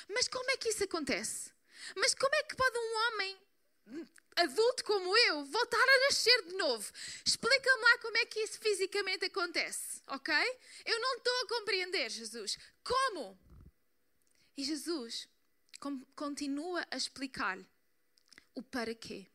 Mas 0.09 0.29
como 0.29 0.51
é 0.51 0.57
que 0.57 0.69
isso 0.69 0.85
acontece? 0.85 1.53
Mas 1.97 2.15
como 2.15 2.35
é 2.35 2.43
que 2.43 2.57
pode 2.57 2.79
um 2.79 2.97
homem 2.97 3.39
adulto 4.37 4.85
como 4.85 5.17
eu 5.17 5.45
voltar 5.45 5.83
a 5.83 5.99
nascer 6.07 6.43
de 6.45 6.55
novo? 6.55 6.93
Explica-me 7.25 7.83
lá 7.83 7.99
como 7.99 8.17
é 8.19 8.27
que 8.27 8.41
isso 8.41 8.59
fisicamente 8.61 9.25
acontece, 9.25 10.03
ok? 10.07 10.35
Eu 10.85 11.01
não 11.01 11.17
estou 11.17 11.41
a 11.41 11.49
compreender, 11.49 12.11
Jesus. 12.11 12.59
Como? 12.85 13.39
E 14.57 14.65
Jesus 14.65 15.29
continua 16.17 16.85
a 16.91 16.97
explicar-lhe 16.97 17.67
o 18.55 18.63
para 18.63 18.95
quê. 18.95 19.27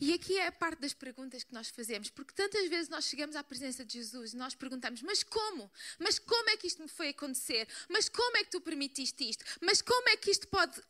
E 0.00 0.14
aqui 0.14 0.38
é 0.38 0.46
a 0.46 0.52
parte 0.52 0.80
das 0.80 0.94
perguntas 0.94 1.44
que 1.44 1.52
nós 1.52 1.68
fazemos, 1.68 2.08
porque 2.08 2.32
tantas 2.32 2.66
vezes 2.68 2.88
nós 2.88 3.04
chegamos 3.04 3.36
à 3.36 3.44
presença 3.44 3.84
de 3.84 3.92
Jesus 3.92 4.32
e 4.32 4.36
nós 4.36 4.54
perguntamos: 4.54 5.02
Mas 5.02 5.22
como? 5.22 5.70
Mas 5.98 6.18
como 6.18 6.48
é 6.48 6.56
que 6.56 6.66
isto 6.66 6.82
me 6.82 6.88
foi 6.88 7.10
acontecer? 7.10 7.68
Mas 7.88 8.08
como 8.08 8.36
é 8.38 8.44
que 8.44 8.50
tu 8.50 8.60
permitiste 8.62 9.28
isto? 9.28 9.44
Mas 9.60 9.82
como 9.82 10.08
é 10.08 10.16
que 10.16 10.30
isto 10.30 10.48
pode 10.48 10.80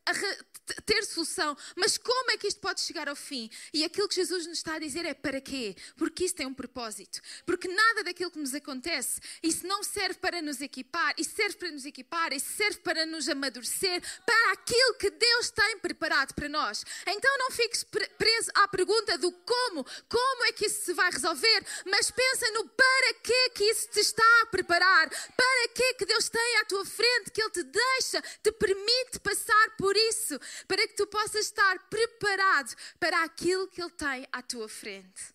ter 0.86 1.04
solução? 1.04 1.56
Mas 1.74 1.98
como 1.98 2.30
é 2.30 2.36
que 2.36 2.46
isto 2.46 2.60
pode 2.60 2.80
chegar 2.80 3.08
ao 3.08 3.16
fim? 3.16 3.50
E 3.74 3.82
aquilo 3.84 4.08
que 4.08 4.14
Jesus 4.14 4.46
nos 4.46 4.58
está 4.58 4.74
a 4.74 4.78
dizer 4.78 5.04
é: 5.04 5.12
Para 5.12 5.40
quê? 5.40 5.74
Porque 5.96 6.24
isso 6.24 6.36
tem 6.36 6.46
um 6.46 6.54
propósito. 6.54 7.20
Porque 7.44 7.66
nada 7.66 8.04
daquilo 8.04 8.30
que 8.30 8.38
nos 8.38 8.54
acontece, 8.54 9.20
isso 9.42 9.66
não 9.66 9.82
serve 9.82 10.20
para 10.20 10.40
nos 10.40 10.60
equipar, 10.60 11.14
isso 11.18 11.34
serve 11.34 11.56
para 11.56 11.70
nos 11.72 11.84
equipar, 11.84 12.32
isso 12.32 12.52
serve 12.52 12.78
para 12.78 13.04
nos 13.04 13.28
amadurecer, 13.28 14.00
para 14.24 14.52
aquilo 14.52 14.94
que 14.94 15.10
Deus 15.10 15.50
tem 15.50 15.78
preparado 15.78 16.32
para 16.32 16.48
nós. 16.48 16.84
Então 17.06 17.38
não 17.38 17.50
fiques 17.50 17.82
preso 17.82 18.50
à 18.54 18.68
pergunta 18.68 19.00
pergunta 19.00 19.19
do 19.19 19.33
como, 19.33 19.85
como 20.09 20.45
é 20.45 20.52
que 20.52 20.66
isso 20.66 20.85
se 20.85 20.92
vai 20.92 21.11
resolver, 21.11 21.64
mas 21.87 22.11
pensa 22.11 22.50
no 22.52 22.69
para 22.69 23.14
que 23.14 23.50
que 23.50 23.64
isso 23.64 23.88
te 23.88 24.00
está 24.00 24.42
a 24.42 24.47
preparar, 24.47 25.09
para 25.09 25.69
que 25.75 25.95
que 25.95 26.07
Deus 26.07 26.28
tem 26.28 26.57
à 26.59 26.64
tua 26.64 26.85
frente, 26.85 27.30
que 27.30 27.42
Ele 27.42 27.50
te 27.50 27.62
deixa, 27.62 28.23
te 28.42 28.52
permite 28.52 29.19
passar 29.21 29.76
por 29.76 29.97
isso, 29.97 30.38
para 30.66 30.87
que 30.87 30.95
tu 30.95 31.07
possas 31.07 31.47
estar 31.47 31.78
preparado 31.88 32.75
para 32.99 33.25
aquilo 33.25 33.69
que 33.69 33.80
Ele 33.80 33.90
tem 33.90 34.26
à 34.33 34.42
tua 34.42 34.69
frente. 34.69 35.35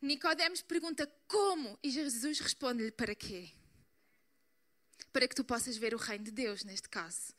Nicodemos 0.00 0.62
pergunta 0.62 1.10
como 1.28 1.78
e 1.82 1.90
Jesus 1.90 2.40
responde-lhe 2.40 2.90
para 2.90 3.14
quê? 3.14 3.50
Para 5.12 5.28
que 5.28 5.34
tu 5.34 5.44
possas 5.44 5.76
ver 5.76 5.94
o 5.94 5.98
reino 5.98 6.24
de 6.24 6.30
Deus 6.30 6.64
neste 6.64 6.88
caso. 6.88 7.32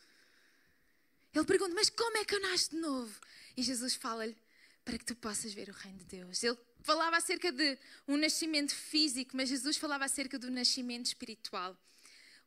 Ele 1.34 1.46
pergunta: 1.46 1.74
Mas 1.74 1.90
como 1.90 2.18
é 2.18 2.24
que 2.24 2.36
eu 2.36 2.40
nasço 2.40 2.70
de 2.70 2.78
novo? 2.78 3.20
E 3.58 3.64
Jesus 3.64 3.96
fala-lhe: 3.96 4.38
para 4.84 4.98
que 4.98 5.06
tu 5.06 5.16
possas 5.16 5.54
ver 5.54 5.70
o 5.70 5.74
reino 5.74 6.00
de 6.00 6.06
Deus. 6.06 6.44
Ele 6.44 6.58
falava 6.82 7.18
acerca 7.18 7.52
de 7.52 7.78
um 8.08 8.18
nascimento 8.18 8.76
físico, 8.76 9.36
mas 9.36 9.50
Jesus 9.50 9.78
falava 9.78 10.06
acerca 10.06 10.38
do 10.38 10.52
nascimento 10.52 11.08
espiritual. 11.08 11.78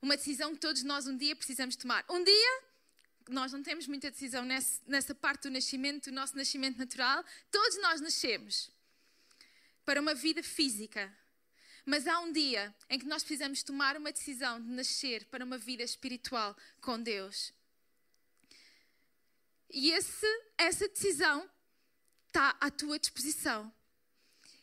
Uma 0.00 0.16
decisão 0.16 0.52
que 0.54 0.60
todos 0.60 0.82
nós 0.82 1.06
um 1.06 1.16
dia 1.16 1.34
precisamos 1.34 1.76
tomar. 1.76 2.04
Um 2.10 2.22
dia, 2.22 2.62
nós 3.28 3.52
não 3.52 3.62
temos 3.62 3.86
muita 3.86 4.10
decisão 4.10 4.44
nessa 4.44 5.14
parte 5.14 5.42
do 5.42 5.50
nascimento, 5.50 6.10
do 6.10 6.12
nosso 6.12 6.36
nascimento 6.36 6.76
natural. 6.76 7.24
Todos 7.50 7.80
nós 7.80 8.00
nascemos 8.00 8.70
para 9.84 10.00
uma 10.00 10.14
vida 10.14 10.42
física. 10.42 11.12
Mas 11.84 12.06
há 12.06 12.18
um 12.18 12.32
dia 12.32 12.74
em 12.90 12.98
que 12.98 13.06
nós 13.06 13.22
precisamos 13.22 13.62
tomar 13.62 13.96
uma 13.96 14.10
decisão 14.10 14.60
de 14.60 14.68
nascer 14.68 15.24
para 15.26 15.44
uma 15.44 15.56
vida 15.56 15.82
espiritual 15.82 16.56
com 16.80 17.00
Deus. 17.00 17.52
E 19.70 19.92
esse, 19.92 20.26
essa 20.58 20.88
decisão 20.88 21.48
está 22.36 22.54
à 22.60 22.70
tua 22.70 22.98
disposição. 22.98 23.72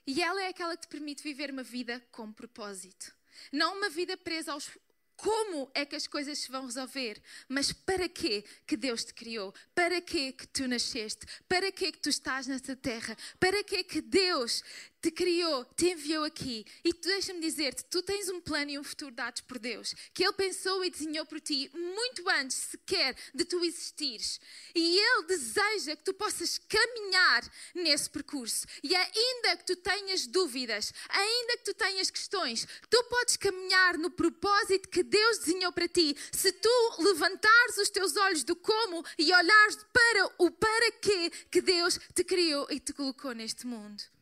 E 0.06 0.22
ela 0.22 0.44
é 0.44 0.50
aquela 0.50 0.78
que 0.78 0.84
te 0.84 0.90
permite 0.90 1.24
viver 1.24 1.50
uma 1.50 1.64
vida 1.64 2.00
com 2.12 2.32
propósito. 2.32 3.12
Não 3.52 3.78
uma 3.78 3.90
vida 3.90 4.16
presa 4.16 4.52
aos 4.52 4.70
como 5.16 5.72
é 5.74 5.84
que 5.84 5.96
as 5.96 6.06
coisas 6.06 6.38
se 6.38 6.52
vão 6.52 6.66
resolver, 6.66 7.22
mas 7.48 7.72
para 7.72 8.08
quê 8.08 8.44
que 8.68 8.78
Deus 8.78 9.06
te 9.06 9.14
criou? 9.14 9.54
Para 9.74 10.02
quê 10.02 10.32
que 10.34 10.46
tu 10.48 10.68
nasceste? 10.68 11.26
Para 11.48 11.72
quê 11.72 11.92
que 11.92 12.00
tu 12.00 12.10
estás 12.10 12.46
nesta 12.46 12.76
terra? 12.76 13.18
Para 13.40 13.64
quê 13.64 13.84
que 13.84 14.02
Deus 14.02 14.64
te 15.04 15.12
criou, 15.12 15.66
te 15.76 15.90
enviou 15.92 16.24
aqui. 16.24 16.66
E 16.82 16.94
deixa-me 16.94 17.42
dizer-te, 17.42 17.84
tu 17.84 18.02
tens 18.02 18.30
um 18.30 18.40
plano 18.40 18.72
e 18.72 18.80
um 18.80 18.84
futuro 18.86 19.12
dados 19.12 19.42
por 19.42 19.60
Deus, 19.60 19.94
que 20.14 20.24
Ele 20.24 20.32
pensou 20.32 20.84
e 20.86 20.90
desenhou 20.90 21.26
por 21.26 21.42
ti 21.42 21.70
muito 21.74 22.28
antes 22.30 22.56
sequer 22.56 23.14
de 23.36 23.44
tu 23.44 23.66
existires. 23.66 24.40
E 24.74 24.98
Ele 24.98 25.24
deseja 25.24 25.98
que 25.98 26.06
tu 26.06 26.14
possas 26.14 26.58
caminhar 26.58 27.44
nesse 27.76 28.10
percurso. 28.10 28.66
E 28.82 28.96
ainda 28.96 29.58
que 29.58 29.66
tu 29.66 29.76
tenhas 29.76 30.26
dúvidas, 30.26 30.94
ainda 31.10 31.58
que 31.58 31.66
tu 31.66 31.74
tenhas 31.74 32.10
questões, 32.10 32.66
tu 32.90 33.04
podes 33.04 33.36
caminhar 33.36 33.98
no 33.98 34.10
propósito 34.10 34.88
que 34.88 35.04
Deus 35.04 35.40
desenhou 35.40 35.74
para 35.74 35.88
ti. 35.90 36.16
Se 36.32 36.50
tu 36.54 36.96
levantares 37.00 37.78
os 37.78 37.90
teus 37.90 38.16
olhos 38.16 38.46
do 38.46 38.56
como 38.56 39.06
e 39.18 39.34
olhares 39.34 39.78
para 39.92 40.34
o 40.38 40.50
para 40.50 40.92
quê 40.94 41.30
que 41.52 41.62
Deus 41.62 42.00
te 42.16 42.24
criou 42.24 42.66
e 42.70 42.80
te 42.80 42.94
colocou 42.94 43.34
neste 43.34 43.68
mundo. 43.68 44.13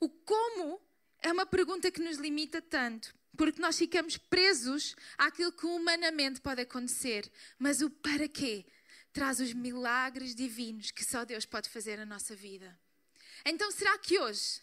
O 0.00 0.08
como 0.08 0.80
é 1.20 1.32
uma 1.32 1.46
pergunta 1.46 1.90
que 1.90 2.00
nos 2.00 2.18
limita 2.18 2.62
tanto, 2.62 3.14
porque 3.36 3.60
nós 3.60 3.76
ficamos 3.76 4.16
presos 4.16 4.94
àquilo 5.16 5.52
que 5.52 5.66
humanamente 5.66 6.40
pode 6.40 6.60
acontecer, 6.60 7.30
mas 7.58 7.80
o 7.80 7.90
para 7.90 8.28
quê 8.28 8.64
traz 9.12 9.40
os 9.40 9.52
milagres 9.52 10.34
divinos 10.34 10.90
que 10.90 11.04
só 11.04 11.24
Deus 11.24 11.44
pode 11.44 11.68
fazer 11.68 11.96
na 11.96 12.06
nossa 12.06 12.36
vida. 12.36 12.78
Então, 13.44 13.70
será 13.70 13.96
que 13.98 14.18
hoje 14.18 14.60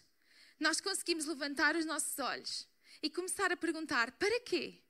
nós 0.58 0.80
conseguimos 0.80 1.26
levantar 1.26 1.76
os 1.76 1.84
nossos 1.84 2.18
olhos 2.18 2.66
e 3.02 3.10
começar 3.10 3.52
a 3.52 3.56
perguntar: 3.56 4.12
para 4.12 4.40
quê? 4.40 4.80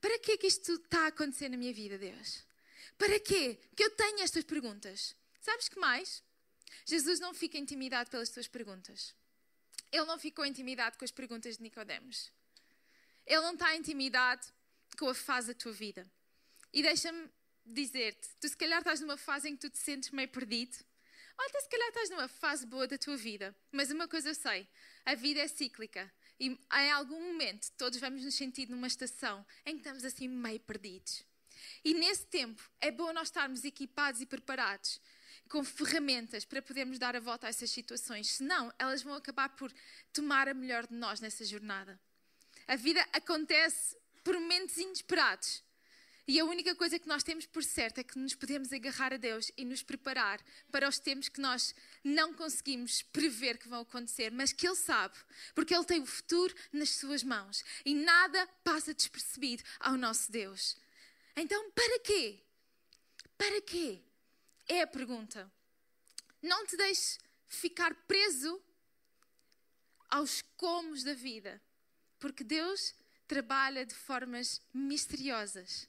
Para 0.00 0.18
quê 0.18 0.36
que 0.36 0.46
isto 0.46 0.72
está 0.72 1.04
a 1.04 1.06
acontecer 1.08 1.48
na 1.48 1.56
minha 1.56 1.72
vida, 1.72 1.96
Deus? 1.96 2.44
Para 2.98 3.18
quê 3.20 3.58
que 3.76 3.84
eu 3.84 3.90
tenho 3.90 4.20
estas 4.20 4.44
perguntas? 4.44 5.14
Sabes 5.40 5.68
que 5.68 5.78
mais? 5.78 6.22
Jesus 6.84 7.20
não 7.20 7.32
fica 7.32 7.58
intimidado 7.58 8.10
pelas 8.10 8.30
tuas 8.30 8.48
perguntas. 8.48 9.14
Ele 9.94 10.06
não 10.06 10.18
ficou 10.18 10.44
intimidado 10.44 10.98
com 10.98 11.04
as 11.04 11.12
perguntas 11.12 11.56
de 11.56 11.62
Nicodemos. 11.62 12.32
Ele 13.24 13.40
não 13.42 13.52
está 13.52 13.76
intimidado 13.76 14.44
com 14.98 15.08
a 15.08 15.14
fase 15.14 15.46
da 15.46 15.54
tua 15.54 15.72
vida. 15.72 16.04
E 16.72 16.82
deixa-me 16.82 17.30
dizer-te, 17.64 18.28
tu 18.40 18.48
se 18.48 18.56
calhar 18.56 18.80
estás 18.80 19.00
numa 19.00 19.16
fase 19.16 19.48
em 19.48 19.54
que 19.54 19.60
tu 19.60 19.70
te 19.70 19.78
sentes 19.78 20.10
meio 20.10 20.28
perdido, 20.28 20.76
ou 21.38 21.46
até 21.46 21.60
se 21.60 21.68
calhar 21.68 21.88
estás 21.90 22.10
numa 22.10 22.26
fase 22.26 22.66
boa 22.66 22.88
da 22.88 22.98
tua 22.98 23.16
vida. 23.16 23.54
Mas 23.70 23.92
uma 23.92 24.08
coisa 24.08 24.30
eu 24.30 24.34
sei, 24.34 24.66
a 25.04 25.14
vida 25.14 25.38
é 25.38 25.46
cíclica. 25.46 26.12
E 26.40 26.48
em 26.48 26.90
algum 26.90 27.32
momento 27.32 27.70
todos 27.76 28.00
vamos 28.00 28.24
nos 28.24 28.34
sentir 28.34 28.68
numa 28.68 28.88
estação 28.88 29.46
em 29.64 29.74
que 29.74 29.82
estamos 29.82 30.04
assim 30.04 30.26
meio 30.26 30.58
perdidos. 30.58 31.22
E 31.84 31.94
nesse 31.94 32.26
tempo 32.26 32.68
é 32.80 32.90
bom 32.90 33.12
nós 33.12 33.28
estarmos 33.28 33.62
equipados 33.62 34.20
e 34.20 34.26
preparados 34.26 35.00
com 35.48 35.64
ferramentas 35.64 36.44
para 36.44 36.62
podermos 36.62 36.98
dar 36.98 37.14
a 37.14 37.20
volta 37.20 37.46
a 37.46 37.50
essas 37.50 37.70
situações, 37.70 38.28
senão 38.30 38.72
elas 38.78 39.02
vão 39.02 39.14
acabar 39.14 39.50
por 39.50 39.72
tomar 40.12 40.48
a 40.48 40.54
melhor 40.54 40.86
de 40.86 40.94
nós 40.94 41.20
nessa 41.20 41.44
jornada. 41.44 42.00
A 42.66 42.76
vida 42.76 43.06
acontece 43.12 43.96
por 44.22 44.34
momentos 44.34 44.76
inesperados. 44.78 45.62
E 46.26 46.40
a 46.40 46.44
única 46.44 46.74
coisa 46.74 46.98
que 46.98 47.06
nós 47.06 47.22
temos 47.22 47.44
por 47.44 47.62
certo 47.62 47.98
é 47.98 48.02
que 48.02 48.18
nos 48.18 48.34
podemos 48.34 48.72
agarrar 48.72 49.12
a 49.12 49.18
Deus 49.18 49.52
e 49.58 49.64
nos 49.64 49.82
preparar 49.82 50.42
para 50.72 50.88
os 50.88 50.98
tempos 50.98 51.28
que 51.28 51.40
nós 51.40 51.74
não 52.02 52.32
conseguimos 52.32 53.02
prever 53.02 53.58
que 53.58 53.68
vão 53.68 53.82
acontecer, 53.82 54.32
mas 54.32 54.50
que 54.50 54.66
Ele 54.66 54.74
sabe, 54.74 55.14
porque 55.54 55.74
Ele 55.74 55.84
tem 55.84 56.00
o 56.00 56.06
futuro 56.06 56.54
nas 56.72 56.90
Suas 56.90 57.22
mãos 57.22 57.62
e 57.84 57.94
nada 57.94 58.46
passa 58.64 58.94
despercebido 58.94 59.62
ao 59.78 59.98
nosso 59.98 60.32
Deus. 60.32 60.78
Então, 61.36 61.70
para 61.72 61.98
quê? 62.00 62.40
Para 63.36 63.60
quê? 63.60 64.00
É 64.68 64.82
a 64.82 64.86
pergunta. 64.86 65.50
Não 66.42 66.66
te 66.66 66.76
deixes 66.76 67.18
ficar 67.46 67.94
preso 68.06 68.62
aos 70.08 70.42
comos 70.56 71.02
da 71.02 71.14
vida, 71.14 71.60
porque 72.18 72.44
Deus 72.44 72.94
trabalha 73.26 73.84
de 73.84 73.94
formas 73.94 74.60
misteriosas 74.72 75.88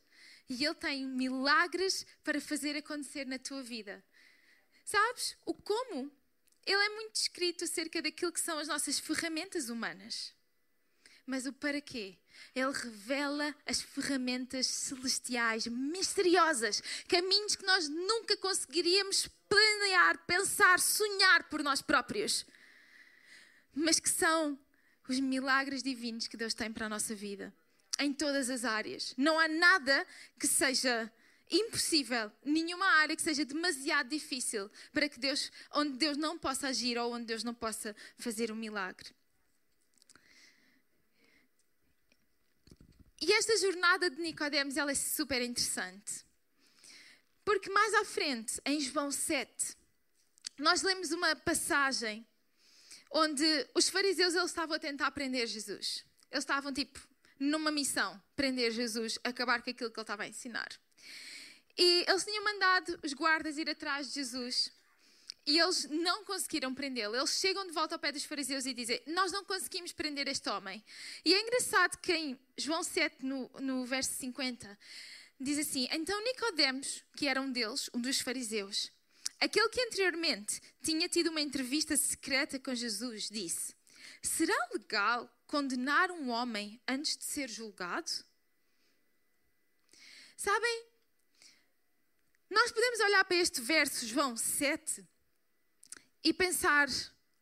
e 0.49 0.63
Ele 0.63 0.75
tem 0.75 1.05
milagres 1.05 2.05
para 2.23 2.39
fazer 2.39 2.75
acontecer 2.75 3.25
na 3.25 3.39
tua 3.39 3.61
vida. 3.63 4.03
Sabes? 4.83 5.35
O 5.45 5.53
como, 5.53 6.11
ele 6.65 6.83
é 6.83 6.89
muito 6.89 7.13
descrito 7.13 7.63
acerca 7.63 8.01
daquilo 8.01 8.31
que 8.31 8.39
são 8.39 8.57
as 8.59 8.67
nossas 8.67 8.99
ferramentas 8.99 9.69
humanas. 9.69 10.33
Mas 11.25 11.45
o 11.45 11.53
para 11.53 11.81
quê? 11.81 12.17
Ele 12.53 12.71
revela 12.71 13.55
as 13.65 13.81
ferramentas 13.81 14.67
celestiais, 14.67 15.67
misteriosas, 15.67 16.81
caminhos 17.07 17.55
que 17.55 17.65
nós 17.65 17.89
nunca 17.89 18.37
conseguiríamos 18.37 19.27
planear, 19.49 20.25
pensar, 20.25 20.79
sonhar 20.79 21.43
por 21.49 21.63
nós 21.63 21.81
próprios. 21.81 22.45
Mas 23.73 23.99
que 23.99 24.09
são 24.09 24.57
os 25.07 25.19
milagres 25.19 25.83
divinos 25.83 26.27
que 26.27 26.37
Deus 26.37 26.53
tem 26.53 26.71
para 26.71 26.85
a 26.85 26.89
nossa 26.89 27.13
vida, 27.13 27.53
em 27.99 28.13
todas 28.13 28.49
as 28.49 28.65
áreas. 28.65 29.13
Não 29.17 29.39
há 29.39 29.47
nada 29.47 30.05
que 30.39 30.47
seja 30.47 31.11
impossível, 31.49 32.31
nenhuma 32.43 32.85
área 32.85 33.15
que 33.15 33.21
seja 33.21 33.45
demasiado 33.45 34.09
difícil 34.09 34.69
para 34.91 35.07
que 35.07 35.19
Deus, 35.19 35.51
onde 35.73 35.97
Deus 35.97 36.17
não 36.17 36.37
possa 36.37 36.69
agir 36.69 36.97
ou 36.97 37.13
onde 37.13 37.25
Deus 37.25 37.43
não 37.43 37.53
possa 37.53 37.95
fazer 38.17 38.51
um 38.51 38.55
milagre. 38.55 39.09
E 43.27 43.33
esta 43.33 43.57
jornada 43.57 44.07
de 44.07 44.21
Nicodemos, 44.21 44.77
ela 44.77 44.91
é 44.91 44.95
super 44.95 45.41
interessante. 45.41 46.23
Porque 47.43 47.71
mais 47.71 47.91
à 47.95 48.05
frente, 48.05 48.61
em 48.63 48.79
João 48.79 49.09
7, 49.09 49.75
nós 50.59 50.83
lemos 50.83 51.11
uma 51.11 51.35
passagem 51.35 52.23
onde 53.09 53.43
os 53.73 53.89
fariseus 53.89 54.35
eles 54.35 54.51
estavam 54.51 54.75
a 54.75 54.79
tentar 54.79 55.09
prender 55.09 55.47
Jesus. 55.47 56.05
Eles 56.29 56.43
estavam 56.43 56.71
tipo 56.71 56.99
numa 57.39 57.71
missão, 57.71 58.21
prender 58.35 58.71
Jesus, 58.71 59.17
acabar 59.23 59.59
com 59.63 59.71
aquilo 59.71 59.89
que 59.89 59.99
ele 59.99 60.03
estava 60.03 60.21
a 60.21 60.27
ensinar. 60.27 60.69
E 61.75 62.05
eles 62.07 62.23
tinham 62.23 62.43
mandado 62.43 62.99
os 63.01 63.13
guardas 63.13 63.57
ir 63.57 63.67
atrás 63.67 64.09
de 64.09 64.13
Jesus 64.13 64.71
e 65.45 65.59
eles 65.59 65.85
não 65.89 66.25
conseguiram 66.25 66.73
prendê-lo. 66.73 67.15
Eles 67.15 67.39
chegam 67.39 67.65
de 67.67 67.71
volta 67.71 67.95
ao 67.95 67.99
pé 67.99 68.11
dos 68.11 68.25
fariseus 68.25 68.65
e 68.65 68.73
dizem: 68.73 69.01
Nós 69.07 69.31
não 69.31 69.45
conseguimos 69.45 69.93
prender 69.93 70.27
este 70.27 70.49
homem. 70.49 70.83
E 71.23 71.33
é 71.33 71.39
engraçado 71.39 71.97
que 71.97 72.13
em 72.13 72.39
João 72.57 72.83
7, 72.83 73.23
no, 73.23 73.49
no 73.59 73.85
verso 73.85 74.11
50, 74.15 74.77
diz 75.39 75.59
assim: 75.59 75.87
Então 75.91 76.19
Nicodemos, 76.23 77.03
que 77.15 77.27
era 77.27 77.39
um 77.39 77.51
deles, 77.51 77.89
um 77.93 78.01
dos 78.01 78.19
fariseus, 78.19 78.91
aquele 79.39 79.69
que 79.69 79.81
anteriormente 79.81 80.59
tinha 80.81 81.07
tido 81.07 81.29
uma 81.29 81.41
entrevista 81.41 81.95
secreta 81.95 82.59
com 82.59 82.73
Jesus, 82.73 83.29
disse: 83.29 83.75
Será 84.23 84.57
legal 84.73 85.29
condenar 85.45 86.09
um 86.09 86.29
homem 86.29 86.81
antes 86.87 87.15
de 87.15 87.23
ser 87.23 87.49
julgado? 87.49 88.09
Sabem? 90.35 90.85
Nós 92.49 92.71
podemos 92.71 92.99
olhar 92.99 93.25
para 93.25 93.37
este 93.37 93.61
verso, 93.61 94.07
João 94.07 94.35
7, 94.35 95.05
e 96.25 96.33
pensar: 96.33 96.89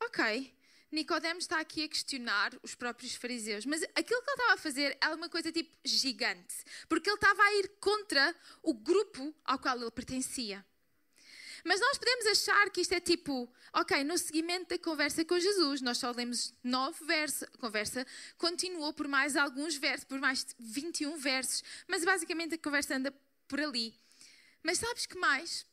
ok, 0.01 0.53
Nicodemos 0.91 1.45
está 1.45 1.59
aqui 1.59 1.85
a 1.85 1.87
questionar 1.87 2.53
os 2.61 2.75
próprios 2.75 3.15
fariseus, 3.15 3.65
mas 3.65 3.81
aquilo 3.95 4.21
que 4.21 4.29
ele 4.29 4.37
estava 4.37 4.53
a 4.53 4.57
fazer 4.57 4.97
era 5.01 5.15
uma 5.15 5.29
coisa 5.29 5.51
tipo 5.53 5.73
gigante, 5.85 6.53
porque 6.89 7.09
ele 7.09 7.15
estava 7.15 7.41
a 7.41 7.53
ir 7.55 7.69
contra 7.79 8.35
o 8.61 8.73
grupo 8.73 9.33
ao 9.45 9.57
qual 9.57 9.79
ele 9.79 9.89
pertencia. 9.89 10.63
Mas 11.63 11.79
nós 11.79 11.97
podemos 11.97 12.25
achar 12.25 12.69
que 12.71 12.81
isto 12.81 12.91
é 12.91 12.99
tipo, 12.99 13.49
ok, 13.71 14.03
no 14.03 14.17
seguimento 14.17 14.67
da 14.67 14.77
conversa 14.77 15.23
com 15.23 15.39
Jesus, 15.39 15.79
nós 15.79 15.97
só 15.97 16.11
lemos 16.11 16.53
nove 16.61 17.05
versos, 17.05 17.43
a 17.43 17.57
conversa 17.57 18.05
continuou 18.37 18.91
por 18.91 19.07
mais 19.07 19.37
alguns 19.37 19.77
versos, 19.77 20.03
por 20.03 20.19
mais 20.19 20.45
21 20.59 21.17
versos, 21.17 21.63
mas 21.87 22.03
basicamente 22.03 22.55
a 22.55 22.57
conversa 22.57 22.97
anda 22.97 23.13
por 23.47 23.61
ali. 23.61 23.97
Mas 24.61 24.79
sabes 24.79 25.05
que 25.05 25.17
mais? 25.17 25.65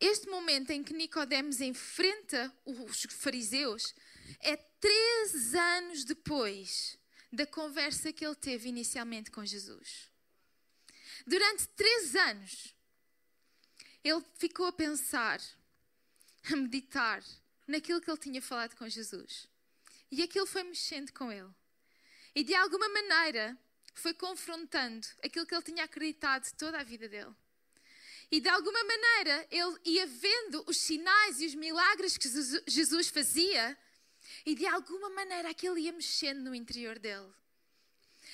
Este 0.00 0.28
momento 0.28 0.70
em 0.70 0.84
que 0.84 0.92
Nicodemos 0.92 1.60
enfrenta 1.60 2.52
os 2.64 3.06
fariseus 3.10 3.94
é 4.40 4.56
três 4.56 5.54
anos 5.54 6.04
depois 6.04 6.98
da 7.32 7.46
conversa 7.46 8.12
que 8.12 8.24
ele 8.24 8.34
teve 8.34 8.68
inicialmente 8.68 9.30
com 9.30 9.44
Jesus. 9.44 10.10
Durante 11.26 11.66
três 11.68 12.14
anos, 12.14 12.74
ele 14.04 14.22
ficou 14.38 14.66
a 14.66 14.72
pensar, 14.72 15.40
a 16.52 16.56
meditar 16.56 17.24
naquilo 17.66 18.00
que 18.00 18.10
ele 18.10 18.18
tinha 18.18 18.42
falado 18.42 18.76
com 18.76 18.88
Jesus. 18.88 19.48
E 20.10 20.22
aquilo 20.22 20.46
foi 20.46 20.62
mexendo 20.62 21.12
com 21.12 21.32
ele. 21.32 21.50
E 22.34 22.44
de 22.44 22.54
alguma 22.54 22.88
maneira 22.88 23.58
foi 23.94 24.14
confrontando 24.14 25.06
aquilo 25.24 25.46
que 25.46 25.54
ele 25.54 25.62
tinha 25.62 25.84
acreditado 25.84 26.50
toda 26.56 26.78
a 26.78 26.84
vida 26.84 27.08
dele. 27.08 27.34
E 28.30 28.40
de 28.40 28.48
alguma 28.48 28.82
maneira 28.82 29.46
ele 29.50 29.78
ia 29.84 30.06
vendo 30.06 30.64
os 30.66 30.78
sinais 30.78 31.40
e 31.40 31.46
os 31.46 31.54
milagres 31.54 32.16
que 32.16 32.28
Jesus 32.66 33.08
fazia, 33.08 33.78
e 34.44 34.54
de 34.54 34.66
alguma 34.66 35.10
maneira 35.10 35.50
aquilo 35.50 35.78
ia 35.78 35.92
mexendo 35.92 36.44
no 36.44 36.54
interior 36.54 36.98
dele. 36.98 37.32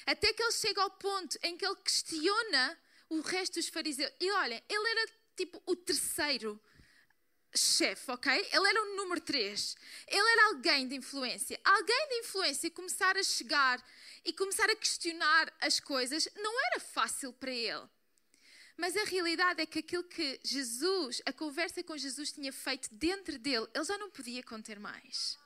Até 0.06 0.32
que 0.32 0.42
ele 0.42 0.52
chega 0.52 0.82
ao 0.82 0.90
ponto 0.90 1.38
em 1.42 1.56
que 1.56 1.66
ele 1.66 1.76
questiona 1.76 2.78
o 3.08 3.20
resto 3.20 3.54
dos 3.54 3.68
fariseus. 3.68 4.10
E 4.18 4.30
olha, 4.30 4.62
ele 4.68 4.88
era 4.88 5.12
tipo 5.36 5.62
o 5.66 5.76
terceiro 5.76 6.60
chefe, 7.54 8.10
ok? 8.10 8.32
Ele 8.32 8.68
era 8.68 8.82
o 8.82 8.96
número 8.96 9.20
três. 9.20 9.76
Ele 10.08 10.28
era 10.32 10.46
alguém 10.46 10.88
de 10.88 10.96
influência. 10.96 11.60
Alguém 11.62 12.08
de 12.08 12.14
influência 12.20 12.70
começar 12.70 13.16
a 13.16 13.22
chegar 13.22 13.84
e 14.24 14.32
começar 14.32 14.68
a 14.70 14.76
questionar 14.76 15.52
as 15.60 15.78
coisas 15.78 16.28
não 16.36 16.66
era 16.66 16.80
fácil 16.80 17.32
para 17.34 17.50
ele. 17.50 17.86
Mas 18.76 18.96
a 18.96 19.04
realidade 19.04 19.60
é 19.60 19.66
que 19.66 19.80
aquilo 19.80 20.04
que 20.04 20.40
Jesus, 20.42 21.22
a 21.26 21.32
conversa 21.32 21.82
com 21.82 21.96
Jesus 21.96 22.32
tinha 22.32 22.52
feito 22.52 22.88
dentro 22.92 23.38
dele, 23.38 23.68
ele 23.74 23.84
já 23.84 23.98
não 23.98 24.10
podia 24.10 24.42
conter 24.42 24.78
mais. 24.78 25.38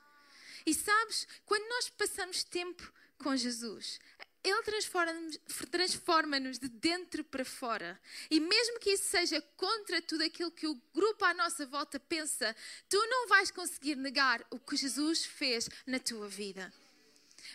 E 0.64 0.74
sabes, 0.74 1.26
quando 1.44 1.68
nós 1.68 1.88
passamos 1.90 2.42
tempo 2.44 2.92
com 3.18 3.36
Jesus, 3.36 3.98
ele 4.42 4.62
transforma-nos 4.62 5.38
transforma 5.70 6.40
de 6.40 6.68
dentro 6.68 7.24
para 7.24 7.44
fora. 7.44 8.00
E 8.30 8.38
mesmo 8.38 8.78
que 8.78 8.90
isso 8.90 9.04
seja 9.04 9.40
contra 9.56 10.00
tudo 10.02 10.22
aquilo 10.22 10.50
que 10.50 10.66
o 10.66 10.80
grupo 10.94 11.24
à 11.24 11.34
nossa 11.34 11.66
volta 11.66 11.98
pensa, 11.98 12.54
tu 12.88 12.96
não 13.06 13.28
vais 13.28 13.50
conseguir 13.50 13.96
negar 13.96 14.44
o 14.50 14.58
que 14.58 14.76
Jesus 14.76 15.24
fez 15.24 15.68
na 15.86 15.98
tua 15.98 16.28
vida 16.28 16.72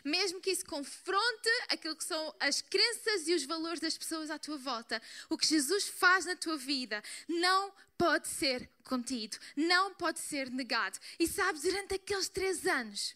mesmo 0.04 0.42
que 0.42 0.52
isso 0.52 0.66
confronte 0.66 1.50
aquilo 1.70 1.96
que 1.96 2.04
são 2.04 2.36
as 2.40 2.62
crenças 2.62 3.28
e 3.28 3.34
os 3.34 3.44
valores 3.44 3.80
das 3.80 3.98
pessoas 3.98 4.30
à 4.30 4.40
tua 4.40 4.58
volta, 4.58 5.02
o 5.30 5.38
que 5.38 5.48
Jesus 5.48 5.88
faz 5.88 6.26
na 6.26 6.36
tua 6.36 6.58
vida 6.58 7.04
não 7.28 7.74
pode 7.98 8.28
ser 8.28 8.70
contido, 8.84 9.38
não 9.56 9.94
pode 9.94 10.20
ser 10.20 10.50
negado. 10.50 10.98
E 11.20 11.28
sabes, 11.28 11.62
durante 11.62 11.96
aqueles 11.96 12.30
três 12.30 12.66
anos, 12.66 13.16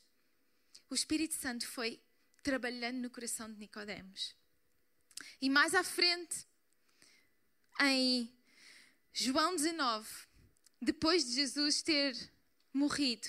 o 0.89 0.95
Espírito 0.95 1.33
Santo 1.33 1.67
foi 1.67 1.99
trabalhando 2.43 2.97
no 2.97 3.09
coração 3.09 3.51
de 3.51 3.59
Nicodemos. 3.59 4.35
E 5.41 5.49
mais 5.49 5.73
à 5.73 5.83
frente, 5.83 6.45
em 7.81 8.31
João 9.11 9.55
19, 9.55 10.07
depois 10.81 11.25
de 11.25 11.33
Jesus 11.33 11.81
ter 11.81 12.15
morrido, 12.71 13.27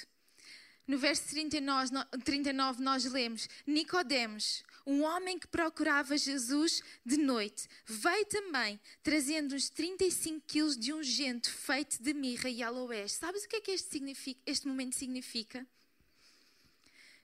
no 0.87 0.99
verso 0.99 1.29
39, 1.29 1.93
39 2.25 2.83
nós 2.83 3.05
lemos: 3.05 3.49
Nicodemos, 3.67 4.63
um 4.87 5.03
homem 5.03 5.39
que 5.39 5.49
procurava 5.49 6.17
Jesus 6.17 6.81
de 7.05 7.17
noite, 7.17 7.69
veio 7.85 8.25
também 8.27 8.81
trazendo 9.03 9.55
uns 9.55 9.69
35 9.69 10.47
quilos 10.47 10.77
de 10.77 10.93
ungento 10.93 11.51
feito 11.51 12.01
de 12.01 12.15
mirra 12.15 12.49
e 12.49 12.63
aloés. 12.63 13.13
Sabes 13.13 13.45
o 13.45 13.49
que 13.49 13.57
é 13.57 13.61
que 13.61 13.73
este, 13.73 14.01
este 14.47 14.69
momento 14.69 14.95
significa? 14.95 15.67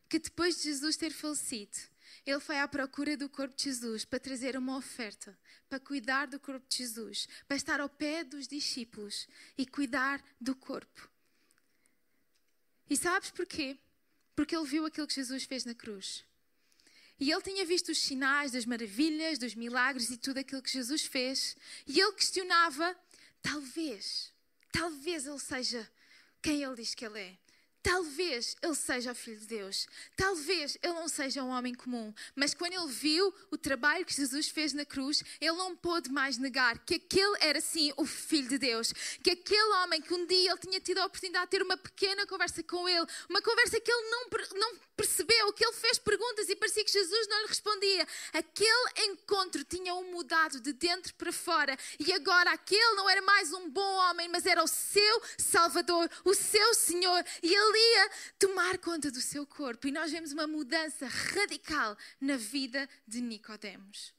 Que 0.09 0.19
depois 0.19 0.57
de 0.57 0.65
Jesus 0.65 0.97
ter 0.97 1.11
falecido, 1.11 1.79
ele 2.27 2.41
foi 2.41 2.59
à 2.59 2.67
procura 2.67 3.17
do 3.17 3.29
corpo 3.29 3.57
de 3.57 3.65
Jesus 3.65 4.05
para 4.05 4.19
trazer 4.19 4.57
uma 4.57 4.77
oferta, 4.77 5.39
para 5.69 5.79
cuidar 5.79 6.27
do 6.27 6.41
corpo 6.41 6.67
de 6.69 6.79
Jesus, 6.79 7.29
para 7.47 7.57
estar 7.57 7.81
ao 7.81 7.89
pé 7.89 8.25
dos 8.25 8.49
discípulos 8.49 9.29
e 9.57 9.65
cuidar 9.65 10.23
do 10.41 10.55
corpo. 10.55 11.12
E 12.93 12.97
sabes 12.99 13.31
porquê? 13.31 13.79
Porque 14.37 14.55
ele 14.55 14.67
viu 14.67 14.85
aquilo 14.85 15.07
que 15.07 15.15
Jesus 15.15 15.45
fez 15.45 15.65
na 15.65 15.75
cruz. 15.75 16.23
E 17.19 17.33
ele 17.33 17.41
tinha 17.41 17.65
visto 17.65 17.91
os 17.91 17.99
sinais 17.99 18.53
das 18.53 18.67
maravilhas, 18.67 19.39
dos 19.39 19.55
milagres 19.55 20.11
e 20.11 20.19
tudo 20.19 20.37
aquilo 20.37 20.61
que 20.61 20.71
Jesus 20.71 21.07
fez. 21.07 21.57
E 21.87 21.99
ele 21.99 22.13
questionava: 22.13 22.95
talvez, 23.41 24.31
talvez 24.71 25.27
ele 25.27 25.39
seja 25.39 25.91
quem 26.43 26.63
ele 26.63 26.75
diz 26.75 26.95
que 26.95 27.07
ele 27.07 27.19
é. 27.19 27.39
Talvez 27.83 28.57
ele 28.63 28.75
seja 28.75 29.13
o 29.13 29.15
Filho 29.15 29.41
de 29.41 29.47
Deus, 29.47 29.89
talvez 30.17 30.79
ele 30.83 30.93
não 30.93 31.09
seja 31.09 31.43
um 31.43 31.49
homem 31.49 31.75
comum, 31.75 32.15
mas 32.37 32.55
quando 32.55 32.75
ele 32.75 32.87
viu 32.87 33.35
o 33.51 33.59
trabalho 33.59 34.05
que 34.05 34.15
Jesus 34.15 34.49
fez 34.49 34.73
na 34.73 34.85
cruz, 34.85 35.23
ele 35.41 35.57
não 35.57 35.75
pôde 35.75 36.11
mais 36.11 36.39
negar 36.39 36.79
que 36.79 36.95
aquele 36.95 37.37
era 37.41 37.61
sim 37.61 37.93
o 37.97 38.07
Filho 38.07 38.49
de 38.49 38.59
Deus, 38.59 38.93
que 39.23 39.31
aquele 39.31 39.73
homem 39.83 40.01
que 40.01 40.15
um 40.15 40.25
dia 40.27 40.53
ele 40.53 40.61
tinha 40.61 40.81
tido 40.81 40.99
a 40.99 41.07
oportunidade 41.07 41.47
de 41.47 41.51
ter 41.51 41.63
uma 41.63 41.77
pequena 41.77 42.27
conversa 42.27 42.63
com 42.63 42.89
ele, 42.89 43.07
uma 43.29 43.43
conversa 43.43 43.81
que 43.81 43.91
ele 43.91 44.11
não, 44.11 44.29
não 44.55 44.79
percebeu, 44.97 45.53
que 45.53 45.65
ele 45.65 45.73
fez 45.73 45.99
perguntas 45.99 46.49
e 46.49 46.55
parecia 46.55 46.85
que 46.85 46.93
Jesus 46.93 47.29
não 47.29 47.41
lhe 47.43 47.49
respondia. 47.49 48.07
Aquele 48.33 49.11
encontro 49.11 49.65
tinha 49.65 49.95
o 49.95 50.05
mudado 50.13 50.61
de 50.61 50.73
dentro 50.73 51.15
para 51.15 51.33
fora. 51.33 51.77
E 51.99 52.13
agora 52.13 52.53
aquele 52.53 52.95
não 52.95 53.09
era 53.09 53.23
mais 53.23 53.53
um 53.53 53.69
bom 53.69 53.95
homem, 54.09 54.29
mas 54.29 54.47
era 54.47 54.63
o 54.63 54.69
seu 54.69 55.23
Salvador, 55.39 56.09
o 56.25 56.35
seu 56.35 56.75
Senhor, 56.75 57.25
e 57.43 57.53
ele 57.55 57.72
ia 57.77 58.11
tomar 58.39 58.79
conta 58.79 59.11
do 59.11 59.21
seu 59.21 59.47
corpo. 59.47 59.87
E 59.87 59.93
nós 59.93 60.11
vemos 60.11 60.33
uma 60.33 60.47
mudança 60.47 61.07
radical 61.07 61.97
na 62.21 62.37
vida 62.37 62.89
de 63.07 63.21
Nicodemos. 63.21 64.15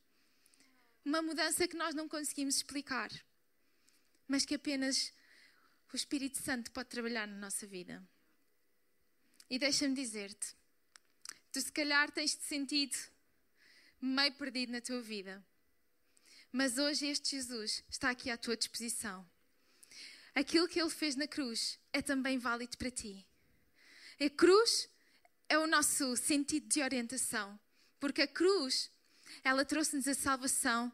Uma 1.04 1.22
mudança 1.22 1.68
que 1.68 1.76
nós 1.76 1.94
não 1.94 2.08
conseguimos 2.08 2.58
explicar, 2.58 3.12
mas 4.28 4.46
que 4.46 4.56
apenas 4.56 5.14
o 5.92 5.96
Espírito 5.96 6.38
Santo 6.38 6.72
pode 6.72 6.90
trabalhar 6.90 7.28
na 7.28 7.36
nossa 7.36 7.68
vida. 7.68 8.04
E 9.50 9.60
deixa-me 9.60 9.94
dizer-te, 9.94 10.56
tu 11.52 11.62
se 11.62 11.72
calhar 11.72 12.10
tens-te 12.12 12.44
sentido 12.44 12.98
meio 14.02 14.34
perdido 14.34 14.72
na 14.72 14.82
tua 14.82 15.02
vida. 15.02 15.44
Mas 16.52 16.78
hoje 16.78 17.08
este 17.08 17.36
Jesus 17.36 17.84
está 17.90 18.10
aqui 18.10 18.30
à 18.30 18.38
tua 18.38 18.58
disposição. 18.58 19.26
Aquilo 20.36 20.68
que 20.68 20.82
ele 20.82 20.90
fez 20.90 21.16
na 21.16 21.28
cruz 21.28 21.80
é 21.92 22.02
também 22.02 22.38
válido 22.38 22.78
para 22.78 22.92
ti. 22.92 23.26
A 24.24 24.30
cruz 24.30 24.88
é 25.50 25.60
o 25.60 25.68
nosso 25.68 26.16
sentido 26.16 26.66
de 26.70 26.82
orientação, 26.82 27.60
porque 28.00 28.22
a 28.22 28.28
cruz, 28.28 28.90
ela 29.44 29.66
trouxe-nos 29.66 30.08
a 30.08 30.14
salvação, 30.14 30.90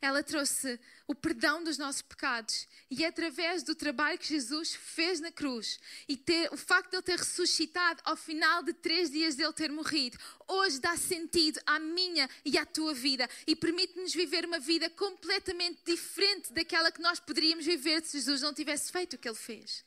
ela 0.00 0.22
trouxe 0.22 0.78
o 1.08 1.12
perdão 1.12 1.64
dos 1.64 1.76
nossos 1.76 2.02
pecados 2.02 2.68
e 2.88 3.02
é 3.02 3.08
através 3.08 3.64
do 3.64 3.74
trabalho 3.74 4.16
que 4.16 4.28
Jesus 4.28 4.74
fez 4.76 5.18
na 5.18 5.32
cruz 5.32 5.80
e 6.08 6.16
ter, 6.16 6.52
o 6.52 6.56
facto 6.56 6.90
de 6.90 6.96
ele 6.98 7.02
ter 7.02 7.18
ressuscitado 7.18 8.00
ao 8.04 8.16
final 8.16 8.62
de 8.62 8.72
três 8.74 9.10
dias 9.10 9.34
de 9.34 9.42
ele 9.42 9.52
ter 9.52 9.72
morrido, 9.72 10.16
hoje 10.46 10.80
dá 10.80 10.96
sentido 10.96 11.60
à 11.66 11.80
minha 11.80 12.30
e 12.44 12.56
à 12.56 12.64
tua 12.64 12.94
vida 12.94 13.28
e 13.44 13.56
permite-nos 13.56 14.14
viver 14.14 14.44
uma 14.44 14.60
vida 14.60 14.88
completamente 14.88 15.80
diferente 15.84 16.52
daquela 16.52 16.92
que 16.92 17.02
nós 17.02 17.18
poderíamos 17.18 17.66
viver 17.66 18.04
se 18.04 18.18
Jesus 18.18 18.40
não 18.40 18.54
tivesse 18.54 18.92
feito 18.92 19.14
o 19.14 19.18
que 19.18 19.28
ele 19.28 19.34
fez. 19.34 19.84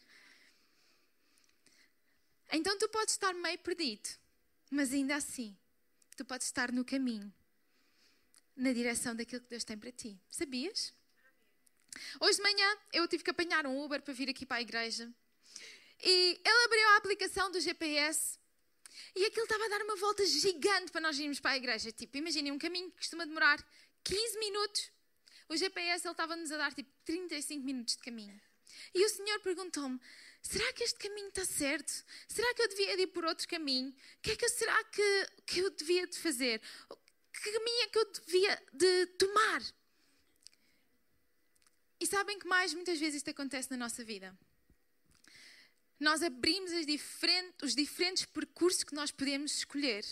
Então 2.51 2.77
tu 2.77 2.87
podes 2.89 3.13
estar 3.13 3.33
meio 3.33 3.59
perdido, 3.59 4.09
mas 4.69 4.93
ainda 4.93 5.15
assim, 5.15 5.55
tu 6.15 6.23
podes 6.25 6.47
estar 6.47 6.71
no 6.71 6.85
caminho, 6.85 7.33
na 8.55 8.71
direção 8.71 9.15
daquilo 9.15 9.41
que 9.41 9.49
Deus 9.49 9.63
tem 9.63 9.77
para 9.77 9.91
ti. 9.91 10.19
Sabias? 10.29 10.93
Hoje 12.19 12.37
de 12.37 12.43
manhã 12.43 12.77
eu 12.93 13.07
tive 13.07 13.23
que 13.23 13.29
apanhar 13.29 13.65
um 13.65 13.83
Uber 13.83 14.01
para 14.01 14.13
vir 14.13 14.29
aqui 14.29 14.45
para 14.45 14.57
a 14.57 14.61
igreja. 14.61 15.11
E 16.03 16.39
ele 16.43 16.65
abriu 16.65 16.87
a 16.89 16.97
aplicação 16.97 17.51
do 17.51 17.59
GPS 17.59 18.37
e 19.15 19.25
aquilo 19.25 19.43
estava 19.43 19.65
a 19.65 19.69
dar 19.69 19.81
uma 19.81 19.95
volta 19.95 20.25
gigante 20.25 20.91
para 20.91 21.01
nós 21.01 21.17
irmos 21.17 21.39
para 21.39 21.51
a 21.51 21.57
igreja. 21.57 21.91
Tipo, 21.91 22.17
imaginem 22.17 22.51
um 22.51 22.59
caminho 22.59 22.91
que 22.91 22.97
costuma 22.97 23.25
demorar 23.25 23.65
15 24.03 24.39
minutos. 24.39 24.91
O 25.47 25.55
GPS 25.55 26.05
ele 26.05 26.11
estava-nos 26.11 26.51
a 26.51 26.57
dar 26.57 26.73
tipo 26.73 26.89
35 27.05 27.63
minutos 27.63 27.95
de 27.95 28.03
caminho. 28.03 28.39
E 28.93 29.05
o 29.05 29.09
Senhor 29.09 29.39
perguntou-me: 29.39 29.99
será 30.47 30.71
que 30.73 30.83
este 30.83 30.99
caminho 30.99 31.29
está 31.29 31.43
certo? 31.43 31.91
Será 32.27 32.53
que 32.53 32.61
eu 32.61 32.69
devia 32.69 33.01
ir 33.01 33.07
por 33.07 33.25
outro 33.25 33.47
caminho? 33.47 33.89
O 33.89 34.21
que 34.21 34.31
é 34.31 34.35
que 34.35 34.47
será 34.49 34.83
que, 34.85 35.27
que 35.45 35.59
eu 35.59 35.69
devia 35.71 36.05
de 36.07 36.17
fazer? 36.19 36.61
Que 37.33 37.51
caminho 37.51 37.83
é 37.83 37.87
que 37.87 37.97
eu 37.97 38.11
devia 38.11 38.63
de 38.73 39.05
tomar? 39.17 39.61
E 41.99 42.05
sabem 42.05 42.37
que 42.37 42.47
mais 42.47 42.73
muitas 42.73 42.99
vezes 42.99 43.17
isto 43.17 43.29
acontece 43.29 43.71
na 43.71 43.77
nossa 43.77 44.03
vida? 44.03 44.37
Nós 45.99 46.21
abrimos 46.21 46.85
diferentes, 46.85 47.55
os 47.63 47.75
diferentes 47.75 48.25
percursos 48.25 48.83
que 48.83 48.93
nós 48.93 49.11
podemos 49.11 49.57
escolher. 49.57 50.05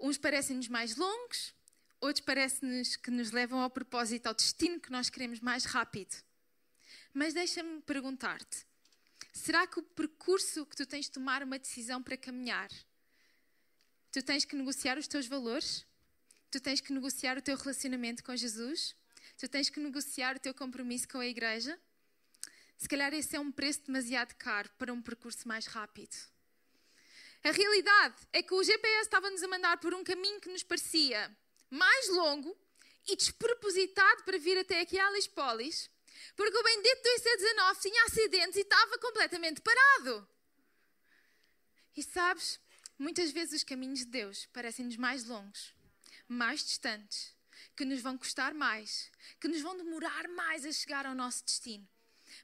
Uns 0.00 0.16
parecem-nos 0.16 0.68
mais 0.68 0.96
longos, 0.96 1.54
outros 2.00 2.24
parecem-nos 2.24 2.96
que 2.96 3.10
nos 3.10 3.32
levam 3.32 3.60
ao 3.60 3.70
propósito, 3.70 4.28
ao 4.28 4.34
destino 4.34 4.80
que 4.80 4.90
nós 4.90 5.10
queremos 5.10 5.40
mais 5.40 5.64
rápido. 5.64 6.16
Mas 7.12 7.34
deixa-me 7.34 7.80
perguntar-te: 7.82 8.66
será 9.32 9.66
que 9.66 9.78
o 9.78 9.82
percurso 9.82 10.64
que 10.66 10.76
tu 10.76 10.86
tens 10.86 11.06
de 11.06 11.12
tomar 11.12 11.42
uma 11.42 11.58
decisão 11.58 12.02
para 12.02 12.16
caminhar, 12.16 12.70
tu 14.10 14.22
tens 14.22 14.44
que 14.44 14.56
negociar 14.56 14.98
os 14.98 15.06
teus 15.06 15.26
valores? 15.26 15.86
Tu 16.50 16.60
tens 16.60 16.80
que 16.80 16.92
negociar 16.92 17.38
o 17.38 17.42
teu 17.42 17.56
relacionamento 17.56 18.22
com 18.22 18.36
Jesus? 18.36 18.94
Tu 19.38 19.48
tens 19.48 19.70
que 19.70 19.80
negociar 19.80 20.36
o 20.36 20.38
teu 20.38 20.54
compromisso 20.54 21.08
com 21.08 21.18
a 21.18 21.26
igreja? 21.26 21.78
Se 22.76 22.88
calhar 22.88 23.14
esse 23.14 23.34
é 23.36 23.40
um 23.40 23.50
preço 23.50 23.82
demasiado 23.86 24.34
caro 24.34 24.68
para 24.76 24.92
um 24.92 25.00
percurso 25.00 25.48
mais 25.48 25.66
rápido. 25.66 26.14
A 27.44 27.50
realidade 27.50 28.16
é 28.32 28.42
que 28.42 28.54
o 28.54 28.62
GPS 28.62 29.02
estava-nos 29.02 29.42
a 29.42 29.48
mandar 29.48 29.78
por 29.78 29.94
um 29.94 30.04
caminho 30.04 30.40
que 30.40 30.50
nos 30.50 30.62
parecia 30.62 31.34
mais 31.70 32.08
longo 32.10 32.56
e 33.08 33.16
despropositado 33.16 34.22
para 34.24 34.38
vir 34.38 34.58
até 34.58 34.80
aqui 34.80 34.98
a 34.98 35.08
Alice 35.08 35.28
Polis, 35.28 35.90
porque 36.36 36.56
o 36.56 36.62
bendito 36.62 37.02
do 37.02 37.08
IC19 37.08 37.80
tinha 37.80 38.04
acidentes 38.04 38.56
e 38.56 38.60
estava 38.60 38.98
completamente 38.98 39.60
parado. 39.60 40.28
E 41.96 42.02
sabes, 42.02 42.58
muitas 42.98 43.30
vezes 43.30 43.60
os 43.60 43.64
caminhos 43.64 44.00
de 44.00 44.06
Deus 44.06 44.46
parecem-nos 44.52 44.96
mais 44.96 45.24
longos, 45.24 45.74
mais 46.26 46.64
distantes, 46.64 47.34
que 47.76 47.84
nos 47.84 48.00
vão 48.00 48.16
custar 48.16 48.54
mais, 48.54 49.10
que 49.40 49.48
nos 49.48 49.60
vão 49.60 49.76
demorar 49.76 50.28
mais 50.28 50.64
a 50.64 50.72
chegar 50.72 51.06
ao 51.06 51.14
nosso 51.14 51.44
destino. 51.44 51.86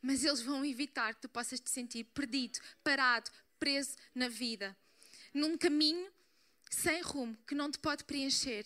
Mas 0.02 0.22
eles 0.22 0.42
vão 0.42 0.64
evitar 0.64 1.14
que 1.14 1.22
tu 1.22 1.28
possas 1.28 1.60
te 1.60 1.70
sentir 1.70 2.04
perdido, 2.04 2.58
parado, 2.84 3.30
preso 3.58 3.96
na 4.14 4.28
vida, 4.28 4.76
num 5.32 5.56
caminho 5.56 6.12
sem 6.70 7.00
rumo 7.00 7.36
que 7.46 7.54
não 7.54 7.70
te 7.70 7.78
pode 7.78 8.04
preencher. 8.04 8.64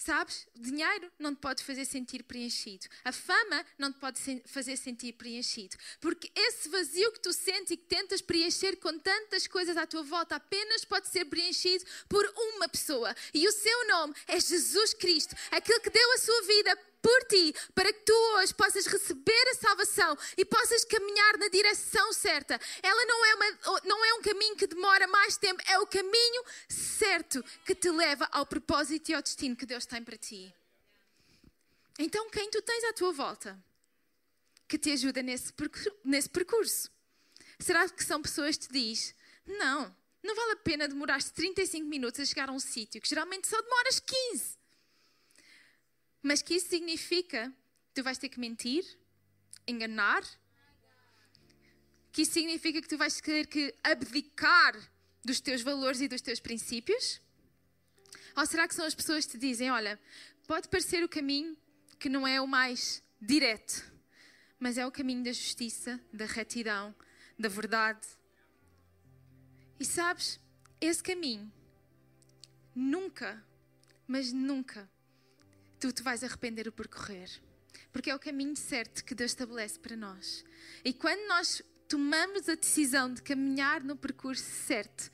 Sabes? 0.00 0.46
Dinheiro 0.56 1.12
não 1.18 1.34
te 1.34 1.40
pode 1.42 1.62
fazer 1.62 1.84
sentir 1.84 2.22
preenchido. 2.22 2.86
A 3.04 3.12
fama 3.12 3.66
não 3.76 3.92
te 3.92 3.98
pode 3.98 4.18
fazer 4.46 4.74
sentir 4.78 5.12
preenchido. 5.12 5.76
Porque 6.00 6.32
esse 6.34 6.70
vazio 6.70 7.12
que 7.12 7.20
tu 7.20 7.34
sentes 7.34 7.72
e 7.72 7.76
que 7.76 7.84
tentas 7.84 8.22
preencher 8.22 8.76
com 8.76 8.98
tantas 8.98 9.46
coisas 9.46 9.76
à 9.76 9.86
tua 9.86 10.02
volta 10.02 10.36
apenas 10.36 10.86
pode 10.86 11.06
ser 11.08 11.26
preenchido 11.26 11.84
por 12.08 12.24
uma 12.34 12.66
pessoa. 12.66 13.14
E 13.34 13.46
o 13.46 13.52
seu 13.52 13.88
nome 13.88 14.14
é 14.26 14.40
Jesus 14.40 14.94
Cristo, 14.94 15.36
aquele 15.50 15.80
que 15.80 15.90
deu 15.90 16.12
a 16.14 16.18
sua 16.18 16.42
vida 16.44 16.78
por 17.02 17.24
ti, 17.24 17.54
para 17.74 17.92
que 17.92 18.00
tu 18.00 18.12
hoje 18.36 18.54
possas 18.54 18.86
receber 18.86 19.48
a 19.50 19.54
salvação 19.54 20.16
e 20.36 20.44
possas 20.44 20.84
caminhar 20.84 21.38
na 21.38 21.48
direção 21.48 22.12
certa. 22.12 22.58
Ela 22.82 23.04
não 23.06 23.24
é, 23.24 23.34
uma, 23.34 23.80
não 23.84 24.04
é 24.04 24.14
um 24.14 24.22
caminho 24.22 24.56
que 24.56 24.66
demora 24.66 25.06
mais 25.06 25.36
tempo, 25.36 25.62
é 25.66 25.78
o 25.78 25.86
caminho 25.86 26.44
certo 26.68 27.42
que 27.64 27.74
te 27.74 27.90
leva 27.90 28.28
ao 28.32 28.46
propósito 28.46 29.10
e 29.10 29.14
ao 29.14 29.22
destino 29.22 29.56
que 29.56 29.66
Deus 29.66 29.86
tem 29.86 30.02
para 30.02 30.16
ti. 30.16 30.54
Então, 31.98 32.30
quem 32.30 32.50
tu 32.50 32.62
tens 32.62 32.84
à 32.84 32.92
tua 32.92 33.12
volta 33.12 33.62
que 34.66 34.78
te 34.78 34.90
ajuda 34.92 35.22
nesse, 35.22 35.52
nesse 36.04 36.28
percurso? 36.28 36.90
Será 37.58 37.88
que 37.88 38.02
são 38.02 38.22
pessoas 38.22 38.56
que 38.56 38.68
te 38.68 38.72
diz, 38.72 39.14
não, 39.46 39.94
não 40.22 40.34
vale 40.34 40.52
a 40.52 40.56
pena 40.56 40.88
demorar 40.88 41.22
35 41.22 41.86
minutos 41.86 42.20
a 42.20 42.24
chegar 42.24 42.48
a 42.48 42.52
um 42.52 42.60
sítio, 42.60 43.00
que 43.00 43.08
geralmente 43.08 43.48
só 43.48 43.60
demoras 43.60 44.00
15. 44.00 44.59
Mas 46.22 46.42
que 46.42 46.54
isso 46.54 46.68
significa 46.68 47.52
tu 47.94 48.02
vais 48.02 48.18
ter 48.18 48.28
que 48.28 48.38
mentir, 48.38 48.84
enganar, 49.66 50.22
que 52.12 52.22
isso 52.22 52.32
significa 52.32 52.80
que 52.82 52.88
tu 52.88 52.96
vais 52.96 53.20
ter 53.20 53.46
que 53.46 53.74
abdicar 53.82 54.74
dos 55.24 55.40
teus 55.40 55.62
valores 55.62 56.00
e 56.00 56.08
dos 56.08 56.20
teus 56.20 56.40
princípios? 56.40 57.20
Ou 58.36 58.46
será 58.46 58.66
que 58.68 58.74
são 58.74 58.84
as 58.84 58.94
pessoas 58.94 59.24
que 59.24 59.32
te 59.32 59.38
dizem: 59.38 59.70
olha, 59.70 60.00
pode 60.46 60.68
parecer 60.68 61.02
o 61.02 61.08
caminho 61.08 61.56
que 61.98 62.08
não 62.08 62.26
é 62.26 62.40
o 62.40 62.46
mais 62.46 63.02
direto, 63.20 63.90
mas 64.58 64.78
é 64.78 64.86
o 64.86 64.92
caminho 64.92 65.22
da 65.22 65.32
justiça, 65.32 66.00
da 66.12 66.26
retidão, 66.26 66.94
da 67.38 67.48
verdade. 67.48 68.06
E 69.78 69.84
sabes, 69.84 70.38
esse 70.80 71.02
caminho 71.02 71.50
nunca, 72.74 73.42
mas 74.06 74.32
nunca 74.32 74.88
tu 75.80 75.92
te 75.92 76.02
vais 76.02 76.22
arrepender 76.22 76.68
o 76.68 76.72
percorrer. 76.72 77.30
Porque 77.92 78.10
é 78.10 78.14
o 78.14 78.18
caminho 78.18 78.54
certo 78.54 79.04
que 79.04 79.14
Deus 79.14 79.32
estabelece 79.32 79.78
para 79.78 79.96
nós. 79.96 80.44
E 80.84 80.92
quando 80.92 81.26
nós 81.26 81.62
tomamos 81.88 82.48
a 82.48 82.54
decisão 82.54 83.12
de 83.12 83.22
caminhar 83.22 83.82
no 83.82 83.96
percurso 83.96 84.44
certo, 84.44 85.10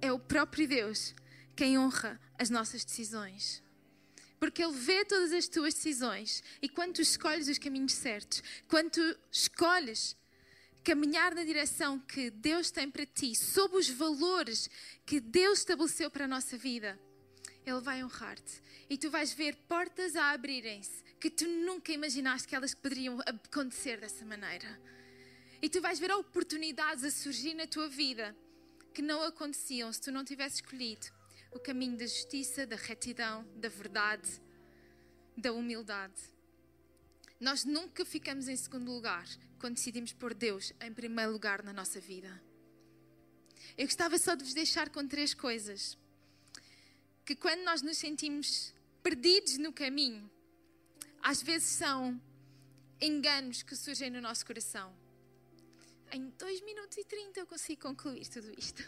é 0.00 0.10
o 0.12 0.18
próprio 0.18 0.66
Deus 0.66 1.14
quem 1.56 1.78
honra 1.78 2.20
as 2.38 2.48
nossas 2.48 2.84
decisões. 2.84 3.62
Porque 4.38 4.62
Ele 4.62 4.72
vê 4.72 5.04
todas 5.04 5.32
as 5.32 5.48
tuas 5.48 5.74
decisões 5.74 6.42
e 6.62 6.68
quando 6.68 6.94
tu 6.94 7.02
escolhes 7.02 7.48
os 7.48 7.58
caminhos 7.58 7.92
certos, 7.92 8.42
quando 8.68 8.90
tu 8.90 9.18
escolhes 9.30 10.16
caminhar 10.82 11.34
na 11.34 11.44
direção 11.44 11.98
que 11.98 12.30
Deus 12.30 12.70
tem 12.70 12.90
para 12.90 13.06
ti, 13.06 13.34
sob 13.34 13.76
os 13.76 13.88
valores 13.88 14.68
que 15.06 15.18
Deus 15.18 15.60
estabeleceu 15.60 16.10
para 16.10 16.26
a 16.26 16.28
nossa 16.28 16.58
vida, 16.58 17.00
Ele 17.66 17.80
vai 17.80 18.04
honrar-te. 18.04 18.62
E 18.88 18.98
tu 18.98 19.10
vais 19.10 19.32
ver 19.32 19.56
portas 19.68 20.16
a 20.16 20.30
abrirem-se 20.30 21.02
que 21.18 21.30
tu 21.30 21.46
nunca 21.46 21.92
imaginaste 21.92 22.46
que 22.46 22.54
elas 22.54 22.74
poderiam 22.74 23.18
acontecer 23.20 23.98
dessa 23.98 24.24
maneira. 24.24 24.80
E 25.62 25.68
tu 25.68 25.80
vais 25.80 25.98
ver 25.98 26.12
oportunidades 26.12 27.04
a 27.04 27.10
surgir 27.10 27.54
na 27.54 27.66
tua 27.66 27.88
vida 27.88 28.36
que 28.92 29.00
não 29.00 29.22
aconteciam 29.22 29.92
se 29.92 30.00
tu 30.00 30.12
não 30.12 30.24
tivesse 30.24 30.56
escolhido 30.56 31.06
o 31.50 31.58
caminho 31.58 31.96
da 31.96 32.04
justiça, 32.04 32.66
da 32.66 32.76
retidão, 32.76 33.46
da 33.56 33.68
verdade, 33.68 34.28
da 35.36 35.52
humildade. 35.52 36.20
Nós 37.40 37.64
nunca 37.64 38.04
ficamos 38.04 38.48
em 38.48 38.56
segundo 38.56 38.90
lugar 38.90 39.26
quando 39.58 39.76
decidimos 39.76 40.12
pôr 40.12 40.34
Deus 40.34 40.72
em 40.80 40.92
primeiro 40.92 41.32
lugar 41.32 41.62
na 41.62 41.72
nossa 41.72 42.00
vida. 42.00 42.42
Eu 43.78 43.86
gostava 43.86 44.18
só 44.18 44.34
de 44.34 44.44
vos 44.44 44.52
deixar 44.52 44.90
com 44.90 45.06
três 45.06 45.32
coisas. 45.32 45.96
Que 47.24 47.34
quando 47.34 47.62
nós 47.64 47.80
nos 47.80 47.96
sentimos 47.96 48.74
perdidos 49.02 49.56
no 49.58 49.72
caminho, 49.72 50.30
às 51.22 51.42
vezes 51.42 51.68
são 51.68 52.20
enganos 53.00 53.62
que 53.62 53.74
surgem 53.74 54.10
no 54.10 54.20
nosso 54.20 54.44
coração. 54.44 54.94
Em 56.12 56.28
2 56.28 56.60
minutos 56.62 56.98
e 56.98 57.04
30 57.04 57.40
eu 57.40 57.46
consigo 57.46 57.82
concluir 57.82 58.26
tudo 58.28 58.52
isto. 58.58 58.82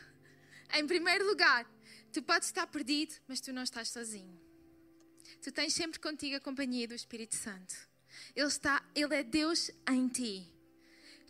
Em 0.74 0.86
primeiro 0.86 1.26
lugar, 1.26 1.66
tu 2.12 2.22
podes 2.22 2.48
estar 2.48 2.66
perdido, 2.66 3.14
mas 3.26 3.40
tu 3.40 3.52
não 3.52 3.62
estás 3.62 3.88
sozinho. 3.88 4.38
Tu 5.42 5.50
tens 5.50 5.72
sempre 5.72 5.98
contigo 5.98 6.36
a 6.36 6.40
companhia 6.40 6.86
do 6.86 6.94
Espírito 6.94 7.36
Santo. 7.36 7.74
Ele 8.34 8.46
está, 8.46 8.84
ele 8.94 9.14
é 9.14 9.22
Deus 9.22 9.70
em 9.88 10.08
ti. 10.08 10.46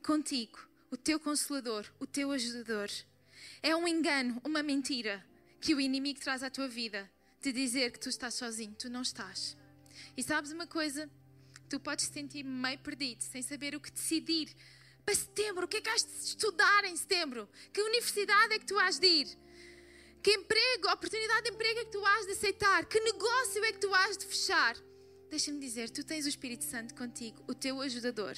Contigo, 0.05 0.59
o 0.91 0.97
teu 0.97 1.19
consolador, 1.21 1.87
o 1.99 2.07
teu 2.07 2.31
ajudador. 2.33 2.91
É 3.63 3.75
um 3.77 3.87
engano, 3.87 4.41
uma 4.45 4.63
mentira 4.63 5.25
que 5.67 5.75
o 5.75 5.81
inimigo 5.81 6.21
traz 6.21 6.45
à 6.45 6.49
tua 6.49 6.69
vida 6.69 7.11
de 7.43 7.51
dizer 7.53 7.91
que 7.91 7.99
tu 7.99 8.09
estás 8.09 8.35
sozinho. 8.35 8.73
Tu 8.79 8.89
não 8.89 9.03
estás. 9.03 9.57
E 10.17 10.23
sabes 10.23 10.53
uma 10.53 10.65
coisa? 10.65 11.11
Tu 11.69 11.81
podes 11.81 12.07
te 12.07 12.15
sentir 12.15 12.45
meio 12.45 12.79
perdido, 12.79 13.21
sem 13.23 13.43
saber 13.43 13.75
o 13.75 13.81
que 13.81 13.91
decidir. 13.91 14.55
Para 15.05 15.17
setembro, 15.17 15.65
o 15.65 15.69
que 15.69 15.79
é 15.79 15.81
que 15.81 15.89
has 15.91 16.05
de 16.05 16.13
estudar 16.25 16.85
em 16.85 16.97
setembro? 16.97 17.49
Que 17.73 17.83
universidade 17.83 18.55
é 18.55 18.59
que 18.61 18.65
tu 18.65 18.79
has 18.79 19.01
de 19.01 19.09
ir? 19.09 19.29
Que 20.23 20.35
emprego, 20.35 20.89
oportunidade 20.93 21.43
de 21.43 21.51
emprego 21.51 21.81
é 21.81 21.85
que 21.87 21.91
tu 21.91 22.07
has 22.07 22.27
de 22.27 22.33
aceitar? 22.33 22.87
Que 22.87 23.01
negócio 23.01 23.65
é 23.65 23.73
que 23.73 23.81
tu 23.81 23.93
has 23.93 24.17
de 24.17 24.25
fechar? 24.25 24.77
Deixa-me 25.29 25.59
dizer, 25.59 25.91
tu 25.91 26.05
tens 26.05 26.25
o 26.25 26.29
Espírito 26.29 26.63
Santo 26.63 26.95
contigo, 26.95 27.43
o 27.49 27.55
teu 27.55 27.81
ajudador, 27.81 28.35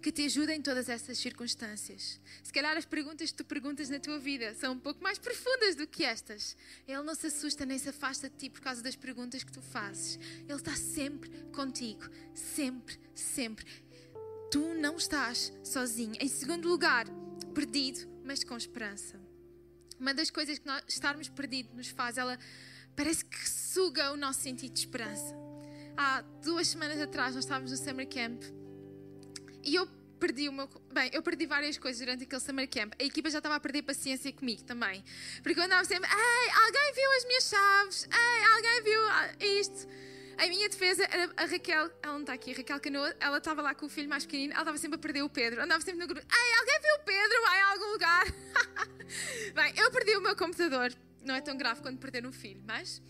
que 0.00 0.10
te 0.10 0.24
ajuda 0.24 0.54
em 0.54 0.62
todas 0.62 0.88
essas 0.88 1.18
circunstâncias. 1.18 2.18
Se 2.42 2.52
calhar 2.52 2.76
as 2.76 2.86
perguntas 2.86 3.30
que 3.30 3.36
tu 3.36 3.44
perguntas 3.44 3.90
na 3.90 4.00
tua 4.00 4.18
vida 4.18 4.54
são 4.54 4.72
um 4.72 4.78
pouco 4.78 5.02
mais 5.02 5.18
profundas 5.18 5.76
do 5.76 5.86
que 5.86 6.02
estas. 6.02 6.56
Ele 6.88 7.02
não 7.02 7.14
se 7.14 7.26
assusta 7.26 7.66
nem 7.66 7.78
se 7.78 7.90
afasta 7.90 8.30
de 8.30 8.36
ti 8.36 8.50
por 8.50 8.60
causa 8.60 8.82
das 8.82 8.96
perguntas 8.96 9.44
que 9.44 9.52
tu 9.52 9.60
fazes. 9.60 10.18
Ele 10.48 10.54
está 10.54 10.74
sempre 10.74 11.30
contigo, 11.52 12.08
sempre, 12.34 12.98
sempre. 13.14 13.66
Tu 14.50 14.74
não 14.74 14.96
estás 14.96 15.52
sozinho. 15.62 16.14
Em 16.18 16.28
segundo 16.28 16.66
lugar, 16.68 17.06
perdido, 17.54 18.08
mas 18.24 18.42
com 18.42 18.56
esperança. 18.56 19.20
Uma 19.98 20.14
das 20.14 20.30
coisas 20.30 20.58
que 20.58 20.66
nós 20.66 20.82
estarmos 20.88 21.28
perdidos 21.28 21.74
nos 21.74 21.88
faz, 21.88 22.16
ela 22.16 22.38
parece 22.96 23.26
que 23.26 23.48
suga 23.48 24.10
o 24.10 24.16
nosso 24.16 24.40
sentido 24.40 24.72
de 24.72 24.80
esperança 24.80 25.49
há 25.96 26.22
duas 26.42 26.68
semanas 26.68 27.00
atrás 27.00 27.34
nós 27.34 27.44
estávamos 27.44 27.70
no 27.70 27.76
Summer 27.76 28.08
Camp 28.08 28.42
e 29.62 29.74
eu 29.74 29.86
perdi 30.20 30.48
o 30.48 30.52
meu. 30.52 30.68
Bem, 30.92 31.10
eu 31.12 31.22
perdi 31.22 31.46
várias 31.46 31.78
coisas 31.78 31.98
durante 31.98 32.24
aquele 32.24 32.40
Summer 32.40 32.68
Camp. 32.68 32.92
A 33.00 33.04
equipa 33.04 33.30
já 33.30 33.38
estava 33.38 33.56
a 33.56 33.60
perder 33.60 33.82
paciência 33.82 34.32
comigo 34.32 34.62
também. 34.62 35.02
Porque 35.42 35.58
eu 35.58 35.64
andava 35.64 35.84
sempre: 35.84 36.08
Ei, 36.08 36.50
alguém 36.50 36.92
viu 36.94 37.12
as 37.16 37.24
minhas 37.24 37.44
chaves? 37.48 38.08
Ei, 38.12 38.44
alguém 38.54 38.82
viu 38.82 39.00
ah, 39.08 39.30
isto? 39.40 39.88
A 40.38 40.46
minha 40.46 40.68
defesa 40.68 41.04
era 41.04 41.30
a 41.36 41.44
Raquel, 41.44 41.90
ela 42.02 42.14
não 42.14 42.20
está 42.20 42.32
aqui, 42.32 42.54
Raquel 42.54 42.80
Canoa, 42.80 43.14
ela 43.20 43.36
estava 43.36 43.60
lá 43.60 43.74
com 43.74 43.84
o 43.84 43.88
filho 43.90 44.08
mais 44.08 44.24
pequenino, 44.24 44.54
ela 44.54 44.62
estava 44.62 44.78
sempre 44.78 44.96
a 44.96 44.98
perder 44.98 45.22
o 45.22 45.28
Pedro. 45.28 45.62
Andava 45.62 45.82
sempre 45.82 46.00
no 46.00 46.06
grupo: 46.06 46.26
Ei, 46.32 46.58
alguém 46.58 46.80
viu 46.80 46.94
o 46.94 47.04
Pedro? 47.04 47.42
Vai 47.42 47.60
a 47.60 47.72
algum 47.72 47.92
lugar? 47.92 48.24
Bem, 49.54 49.74
eu 49.76 49.90
perdi 49.90 50.16
o 50.16 50.20
meu 50.20 50.36
computador. 50.36 50.92
Não 51.22 51.34
é 51.34 51.40
tão 51.42 51.56
grave 51.56 51.82
quando 51.82 51.98
perder 51.98 52.26
um 52.26 52.32
filho, 52.32 52.62
mas 52.66 53.02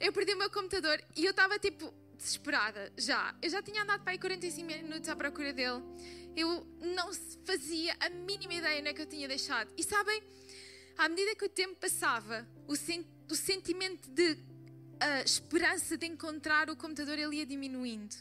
eu 0.00 0.12
perdi 0.12 0.32
o 0.32 0.38
meu 0.38 0.50
computador 0.50 0.98
e 1.14 1.26
eu 1.26 1.30
estava 1.30 1.58
tipo 1.58 1.92
desesperada, 2.20 2.92
já. 2.96 3.34
Eu 3.40 3.50
já 3.50 3.62
tinha 3.62 3.82
andado 3.82 4.02
para 4.02 4.12
aí 4.12 4.18
45 4.18 4.66
minutos 4.66 5.08
à 5.08 5.16
procura 5.16 5.52
dele. 5.52 5.82
Eu 6.36 6.66
não 6.80 7.12
fazia 7.44 7.96
a 7.98 8.08
mínima 8.10 8.54
ideia 8.54 8.80
onde 8.80 8.90
é 8.90 8.94
que 8.94 9.02
eu 9.02 9.06
tinha 9.06 9.26
deixado. 9.26 9.72
E 9.76 9.82
sabem, 9.82 10.22
à 10.98 11.08
medida 11.08 11.34
que 11.34 11.44
o 11.44 11.48
tempo 11.48 11.76
passava, 11.76 12.46
o, 12.68 12.76
sen 12.76 13.06
o 13.30 13.34
sentimento 13.34 14.08
de 14.10 14.32
uh, 14.32 15.24
esperança 15.24 15.96
de 15.96 16.06
encontrar 16.06 16.68
o 16.68 16.76
computador 16.76 17.18
ele 17.18 17.36
ia 17.36 17.46
diminuindo. 17.46 18.14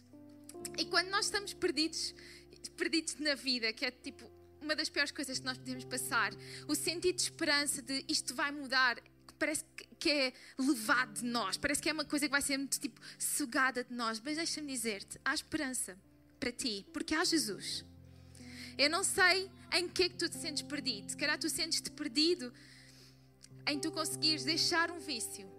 E 0.78 0.86
quando 0.86 1.10
nós 1.10 1.26
estamos 1.26 1.54
perdidos, 1.54 2.16
perdidos 2.78 3.16
na 3.20 3.36
vida, 3.36 3.72
que 3.74 3.86
é 3.86 3.92
tipo 3.92 4.30
uma 4.62 4.76
das 4.76 4.90
piores 4.90 5.12
coisas 5.12 5.40
que 5.40 5.46
nós 5.46 5.58
podemos 5.58 5.86
passar, 5.86 6.32
o 6.68 6.76
sentido 6.76 7.16
de 7.16 7.24
esperança 7.24 7.82
de 7.82 8.04
isto 8.08 8.34
vai 8.36 8.52
mudar, 8.52 8.98
parece 9.40 9.64
que 9.98 10.10
é 10.10 10.34
levado 10.58 11.22
de 11.22 11.26
nós, 11.26 11.58
parece 11.58 11.82
que 11.82 11.90
é 11.90 11.94
uma 11.94 12.06
coisa 12.06 12.26
que 12.26 12.32
vai 12.32 12.42
ser 12.42 12.58
muito 12.58 12.80
tipo 12.80 13.00
sugada 13.18 13.84
de 13.84 13.94
nós. 13.94 14.22
Mas 14.24 14.38
deixa-me 14.38 14.72
dizer-te: 14.72 15.20
há 15.24 15.34
esperança 15.34 15.98
para 16.40 16.52
ti, 16.52 16.86
porque 16.94 17.16
há 17.16 17.24
Jesus. 17.24 17.86
Eu 18.78 18.90
não 18.90 19.04
sei 19.04 19.50
em 19.74 19.88
que 19.88 20.04
é 20.04 20.10
que 20.10 20.16
tu 20.16 20.30
te 20.30 20.38
sentes 20.38 20.62
perdido. 20.64 21.10
Se 21.10 21.18
calhar 21.18 21.38
tu 21.38 21.50
sentes-te 21.50 21.92
perdido 21.92 22.54
em 23.68 23.80
tu 23.80 23.92
conseguires 23.92 24.44
deixar 24.44 24.90
um 24.92 25.00
vício 25.00 25.50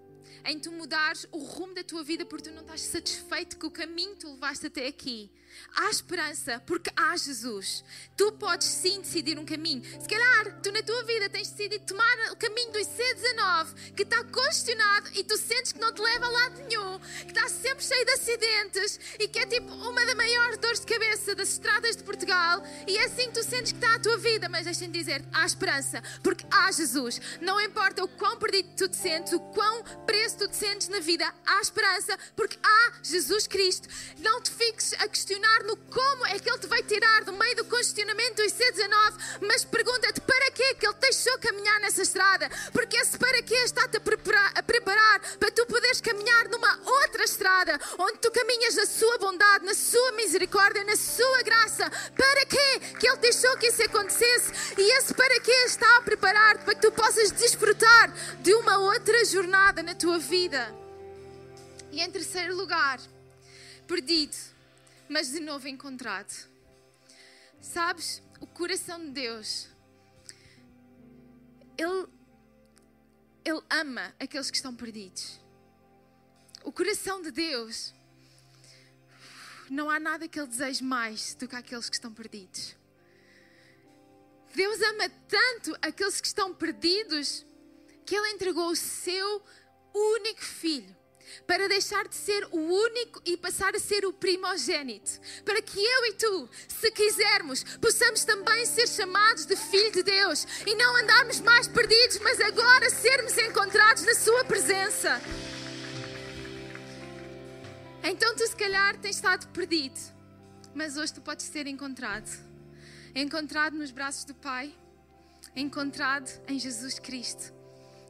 em 0.45 0.59
tu 0.59 0.73
mudares 0.73 1.27
o 1.33 1.39
rumo 1.39 1.75
da 1.75 1.85
tua 1.85 2.03
vida 2.03 2.25
porque 2.25 2.49
tu 2.49 2.55
não 2.55 2.63
estás 2.63 2.81
satisfeito 2.83 3.59
com 3.59 3.67
o 3.67 3.71
caminho 3.71 4.13
que 4.13 4.21
tu 4.21 4.33
levaste 4.33 4.67
até 4.67 4.87
aqui. 4.87 5.31
Há 5.77 5.91
esperança 5.91 6.63
porque 6.67 6.91
há 6.97 7.17
Jesus. 7.17 7.85
Tu 8.17 8.33
podes 8.33 8.67
sim 8.67 9.01
decidir 9.01 9.39
um 9.39 9.45
caminho. 9.45 9.83
Se 9.85 10.09
calhar 10.09 10.61
tu 10.63 10.73
na 10.73 10.83
tua 10.83 11.03
vida 11.05 11.29
tens 11.29 11.51
decidido 11.51 11.85
tomar 11.85 12.33
o 12.33 12.37
caminho 12.37 12.73
do 12.73 12.79
IC19 12.79 13.95
que 13.97 14.03
está 14.03 14.23
congestionado 14.25 15.11
e 15.15 15.25
tu 15.25 15.37
sentes 15.37 15.73
que 15.73 15.81
não 15.81 15.93
te 15.93 16.01
leva 16.01 16.27
a 16.27 16.31
lado 16.31 16.63
nenhum, 16.69 16.99
que 16.99 17.29
está 17.29 17.49
sempre 17.49 17.85
cheio 17.85 18.05
de 18.05 18.13
acidentes 18.13 19.01
e 19.19 19.29
que 19.29 19.39
é 19.39 19.47
tipo 19.47 19.73
uma 19.73 20.05
das 20.05 20.15
maiores 20.15 20.59
dores 20.59 20.81
de 20.81 20.87
cabeça 20.87 21.35
das 21.35 21.51
estradas 21.51 21.97
de 21.97 22.03
Portugal. 22.03 22.63
E 22.87 22.97
é 22.97 23.05
assim 23.05 23.27
que 23.31 23.41
tu 23.41 23.45
sentes 23.45 23.73
que 23.73 23.79
está 23.79 23.95
a 23.95 24.01
tua 24.01 24.19
vida. 24.19 24.49
Mas 24.49 24.65
deixa-me 24.65 24.93
dizer, 24.93 25.25
há 25.33 25.45
esperança 25.45 26.03
porque 26.23 26.45
há 26.51 26.71
Jesus. 26.73 27.21
Não 27.41 27.61
importa 27.61 28.05
o 28.05 28.09
quão 28.09 28.39
perdido 28.39 28.71
tu 28.77 28.89
te 28.89 28.97
sentes, 28.97 29.33
o 29.33 29.41
quão 29.41 29.83
preso 30.07 30.39
tu 30.39 30.49
te 30.49 30.57
sentes 30.57 30.89
na 30.89 31.01
vida, 31.01 31.33
há 31.47 31.61
esperança 31.61 32.19
porque 32.35 32.59
há 32.63 32.93
Jesus 33.03 33.47
Cristo. 33.47 33.89
Não 34.19 34.41
te 34.41 34.51
fiques 34.51 34.93
a 34.95 35.09
questionar 35.09 35.40
no 35.65 35.77
como 35.77 36.27
é 36.27 36.39
que 36.39 36.49
Ele 36.49 36.59
te 36.59 36.67
vai 36.67 36.83
tirar 36.83 37.25
do 37.25 37.33
meio 37.33 37.57
do 37.57 37.65
congestionamento 37.65 38.37
do 38.37 38.43
IC19, 38.43 39.39
mas 39.43 39.65
pergunta-te 39.65 40.21
para 40.21 40.51
que 40.51 40.75
que 40.75 40.87
Ele 40.87 40.95
te 40.95 41.01
deixou 41.01 41.39
caminhar 41.39 41.81
nessa 41.81 42.03
estrada, 42.03 42.49
porque 42.73 42.97
esse 42.97 43.19
para 43.19 43.43
que 43.43 43.55
está-te 43.55 43.97
a 43.97 44.01
preparar, 44.01 44.53
a 44.55 44.63
preparar 44.63 45.21
para 45.39 45.51
tu 45.51 45.67
poderes 45.67 46.01
caminhar 46.01 46.49
numa 46.49 46.79
outra 46.85 47.25
estrada, 47.25 47.79
onde 47.99 48.19
tu 48.19 48.31
caminhas 48.31 48.75
na 48.75 48.87
Sua 48.87 49.19
bondade, 49.19 49.65
na 49.65 49.75
Sua 49.75 50.13
misericórdia, 50.13 50.85
na 50.85 50.97
Sua 50.97 51.43
graça. 51.43 51.91
Para 52.17 52.47
que 52.47 52.81
que 52.99 53.09
Ele 53.09 53.17
deixou 53.19 53.57
que 53.57 53.69
isso 53.69 53.83
acontecesse? 53.83 54.53
E 54.79 54.99
esse 54.99 55.15
para 55.15 55.41
que 55.41 55.51
está 55.51 55.97
a 55.99 56.03
preparar-te 56.03 56.65
para 56.65 56.75
que 56.75 56.83
tu 56.83 56.93
possas 56.93 57.31
desfrutar 57.33 58.13
de 58.41 58.55
uma 58.55 58.79
outra 58.79 59.25
jornada 59.25 59.83
na 59.83 59.95
tua 59.95 60.19
vida. 60.19 60.75
E 61.93 62.01
em 62.01 62.11
terceiro 62.11 62.55
lugar, 62.57 63.01
perdido, 63.87 64.37
mas 65.11 65.33
de 65.33 65.41
novo 65.41 65.67
encontrado. 65.67 66.49
Sabes, 67.61 68.23
o 68.41 68.47
coração 68.47 69.05
de 69.07 69.11
Deus, 69.11 69.69
Ele, 71.77 72.07
Ele 73.45 73.61
ama 73.69 74.15
aqueles 74.21 74.53
que 74.53 74.57
estão 74.57 74.75
perdidos. 74.75 75.41
O 76.63 76.71
coração 76.71 77.21
de 77.21 77.33
Deus, 77.33 77.93
não 79.69 79.91
há 79.91 79.99
nada 79.99 80.29
que 80.29 80.39
Ele 80.39 80.47
deseje 80.47 80.85
mais 80.85 81.35
do 81.35 81.49
que 81.49 81.57
aqueles 81.57 81.91
que 81.91 81.97
estão 81.97 82.15
perdidos. 82.15 82.77
Deus 84.55 84.81
ama 84.81 85.09
tanto 85.29 85.77
aqueles 85.83 86.21
que 86.21 86.29
estão 86.29 86.55
perdidos 86.55 87.45
que 88.07 88.15
Ele 88.15 88.31
entregou 88.31 88.69
o 88.71 88.77
seu 88.77 89.45
único 89.93 90.41
filho 90.41 91.00
para 91.47 91.69
deixar 91.69 92.07
de 92.09 92.15
ser 92.15 92.47
o 92.51 92.59
único 92.59 93.21
e 93.25 93.37
passar 93.37 93.75
a 93.75 93.79
ser 93.79 94.05
o 94.05 94.13
primogênito, 94.13 95.11
para 95.45 95.61
que 95.63 95.79
eu 95.79 96.07
e 96.07 96.13
tu, 96.15 96.49
se 96.69 96.91
quisermos, 96.91 97.65
possamos 97.79 98.25
também 98.25 98.65
ser 98.67 98.89
chamados 98.89 99.47
de 99.47 99.57
filho 99.57 99.93
de 99.93 100.03
Deus 100.03 100.47
e 100.67 100.75
não 100.75 100.97
andarmos 100.97 101.41
mais 101.41 101.69
perdidos, 101.69 102.19
mas 102.19 102.41
agora 102.41 102.91
sermos 102.91 103.37
encontrados 103.39 104.05
na 104.05 104.15
Sua 104.15 104.45
presença. 104.45 105.21
Então 108.03 108.35
tu, 108.35 108.47
se 108.47 108.57
calhar, 108.57 108.97
tens 108.99 109.17
estado 109.17 109.47
perdido, 109.49 109.99
mas 110.75 110.97
hoje 110.97 111.13
tu 111.13 111.21
podes 111.21 111.47
ser 111.47 111.67
encontrado. 111.67 112.29
encontrado 113.15 113.77
nos 113.77 113.91
braços 113.91 114.25
do 114.25 114.35
Pai, 114.35 114.75
encontrado 115.55 116.31
em 116.47 116.59
Jesus 116.59 116.99
Cristo, 116.99 117.53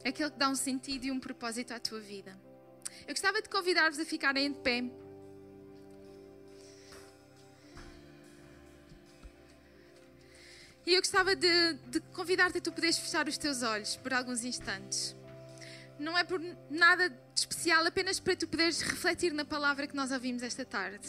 aquele 0.05 0.29
que 0.29 0.37
dá 0.37 0.47
um 0.49 0.55
sentido 0.55 1.05
e 1.05 1.11
um 1.11 1.19
propósito 1.19 1.73
à 1.73 1.79
tua 1.79 1.99
vida. 1.99 2.50
Eu 3.07 3.13
gostava 3.13 3.41
de 3.41 3.49
convidar-vos 3.49 3.99
a 3.99 4.05
ficarem 4.05 4.51
de 4.51 4.59
pé. 4.59 4.83
E 10.85 10.93
eu 10.93 11.01
gostava 11.01 11.35
de, 11.35 11.73
de 11.87 11.99
convidar-te 12.13 12.57
a 12.57 12.61
tu 12.61 12.71
poderes 12.71 12.97
fechar 12.97 13.27
os 13.27 13.37
teus 13.37 13.61
olhos 13.63 13.95
por 13.97 14.13
alguns 14.13 14.43
instantes. 14.43 15.15
Não 15.99 16.17
é 16.17 16.23
por 16.23 16.39
nada 16.69 17.09
de 17.09 17.15
especial, 17.35 17.85
apenas 17.85 18.19
para 18.19 18.35
tu 18.35 18.47
poderes 18.47 18.81
refletir 18.81 19.33
na 19.33 19.45
palavra 19.45 19.87
que 19.87 19.95
nós 19.95 20.11
ouvimos 20.11 20.41
esta 20.43 20.65
tarde. 20.65 21.07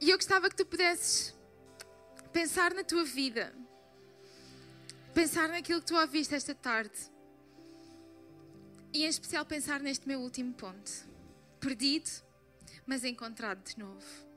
E 0.00 0.10
eu 0.10 0.16
gostava 0.16 0.48
que 0.48 0.56
tu 0.56 0.66
pudesses 0.66 1.34
pensar 2.32 2.74
na 2.74 2.82
tua 2.82 3.04
vida, 3.04 3.52
pensar 5.14 5.48
naquilo 5.48 5.80
que 5.80 5.86
tu 5.86 5.96
ouviste 5.96 6.34
esta 6.34 6.54
tarde 6.54 7.09
e, 8.92 9.04
em 9.04 9.08
especial, 9.08 9.44
pensar 9.44 9.80
neste 9.80 10.06
meu 10.06 10.20
último 10.20 10.52
ponto: 10.52 10.90
perdido, 11.60 12.10
mas 12.86 13.04
encontrado 13.04 13.62
de 13.62 13.78
novo. 13.78 14.30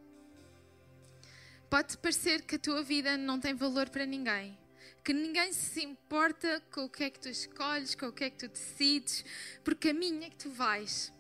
Pode 1.70 1.98
parecer 1.98 2.44
que 2.44 2.56
a 2.56 2.60
tua 2.60 2.84
vida 2.84 3.18
não 3.18 3.40
tem 3.40 3.56
valor 3.56 3.90
para 3.90 4.06
ninguém, 4.06 4.56
que 5.04 5.12
ninguém 5.12 5.52
se 5.52 5.84
importa 5.84 6.62
com 6.72 6.86
o 6.86 6.90
que 6.90 7.04
é 7.04 7.10
que 7.10 7.20
tu 7.20 7.30
escolhes, 7.30 7.96
com 7.96 8.06
o 8.06 8.14
que 8.14 8.26
é 8.26 8.30
que 8.30 8.38
tu 8.38 8.48
decides, 8.48 9.26
por 9.64 9.74
caminho 9.76 10.24
é 10.24 10.30
que 10.30 10.38
tu 10.38 10.52
vais. 10.52 11.12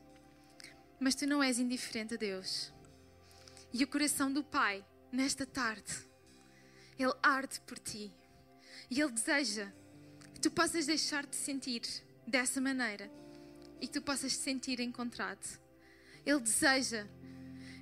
Mas 0.99 1.15
tu 1.15 1.25
não 1.25 1.41
és 1.41 1.57
indiferente 1.57 2.13
a 2.13 2.17
Deus. 2.17 2.71
E 3.73 3.83
o 3.83 3.87
coração 3.87 4.31
do 4.31 4.43
Pai, 4.43 4.85
nesta 5.11 5.45
tarde, 5.45 5.91
Ele 6.99 7.13
arde 7.23 7.59
por 7.61 7.79
ti. 7.79 8.13
E 8.91 9.01
Ele 9.01 9.11
deseja 9.11 9.71
que 10.35 10.39
tu 10.39 10.51
possas 10.51 10.85
deixar 10.85 11.25
de 11.25 11.35
sentir 11.35 11.81
dessa 12.27 12.61
maneira 12.61 13.11
e 13.83 13.87
que 13.87 13.99
tu 13.99 14.01
possas 14.01 14.31
te 14.31 14.41
sentir 14.41 14.79
encontrado. 14.79 15.45
Ele 16.25 16.39
deseja 16.39 17.05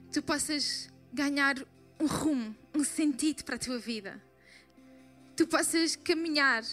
que 0.07 0.13
tu 0.13 0.23
possas 0.23 0.89
ganhar 1.13 1.55
um 1.99 2.07
rumo, 2.07 2.57
um 2.73 2.83
sentido 2.83 3.43
para 3.43 3.53
a 3.53 3.59
tua 3.59 3.77
vida. 3.77 4.19
Tu 5.35 5.45
possas 5.45 5.95
caminhar. 5.95 6.63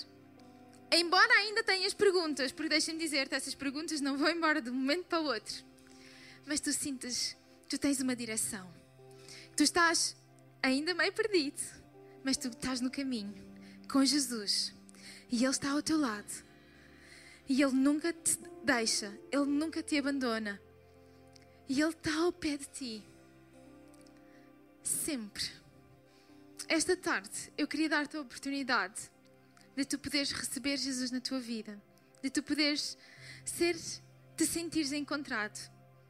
Embora 0.91 1.31
ainda 1.35 1.63
tenhas 1.63 1.93
perguntas, 1.93 2.53
porque 2.53 2.71
deixa-me 2.71 2.99
dizer-te, 2.99 3.35
essas 3.35 3.55
perguntas 3.55 4.01
não 4.01 4.17
vão 4.17 4.31
embora 4.31 4.63
de 4.63 4.71
um 4.71 4.75
momento 4.75 5.05
para 5.05 5.21
o 5.21 5.27
outro. 5.27 5.63
Mas 6.47 6.59
tu 6.59 6.73
sintas, 6.73 7.37
tu 7.69 7.77
tens 7.77 8.01
uma 8.01 8.17
direção. 8.17 8.67
Tu 9.55 9.63
estás 9.63 10.17
ainda 10.63 10.95
meio 10.95 11.13
perdido, 11.13 11.61
mas 12.25 12.39
tu 12.39 12.49
estás 12.49 12.81
no 12.81 12.91
caminho 12.91 13.35
com 13.93 14.03
Jesus. 14.07 14.73
E 15.31 15.45
Ele 15.45 15.51
está 15.51 15.73
ao 15.73 15.83
teu 15.83 15.99
lado. 15.99 16.49
E 17.47 17.63
Ele 17.63 17.73
nunca 17.73 18.11
te 18.11 18.39
deixa, 18.65 19.19
Ele 19.31 19.47
nunca 19.47 19.83
te 19.83 19.99
abandona. 19.99 20.61
E 21.69 21.81
Ele 21.81 21.91
está 21.91 22.15
ao 22.15 22.33
pé 22.33 22.57
de 22.57 22.67
ti 22.67 23.05
sempre. 24.83 25.45
Esta 26.67 26.97
tarde 26.97 27.53
eu 27.57 27.67
queria 27.67 27.89
dar-te 27.89 28.17
a 28.17 28.21
oportunidade 28.21 29.11
de 29.77 29.85
tu 29.85 29.99
poderes 29.99 30.33
receber 30.33 30.77
Jesus 30.77 31.11
na 31.11 31.21
tua 31.21 31.39
vida, 31.39 31.81
de 32.23 32.31
tu 32.31 32.43
poderes 32.43 32.97
ser, 33.45 33.77
te 34.37 34.47
sentires 34.47 34.93
encontrado. 34.93 35.59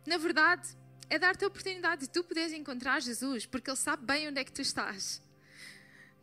Na 0.06 0.16
verdade, 0.16 0.68
é 1.11 1.18
dar-te 1.18 1.44
a 1.44 1.48
oportunidade 1.48 2.02
de 2.02 2.11
tu 2.11 2.24
poderes 2.24 2.52
encontrar 2.52 3.00
Jesus, 3.00 3.46
porque 3.46 3.70
Ele 3.70 3.76
sabe 3.76 4.04
bem 4.04 4.28
onde 4.28 4.40
é 4.40 4.44
que 4.44 4.52
tu 4.52 4.62
estás. 4.62 5.22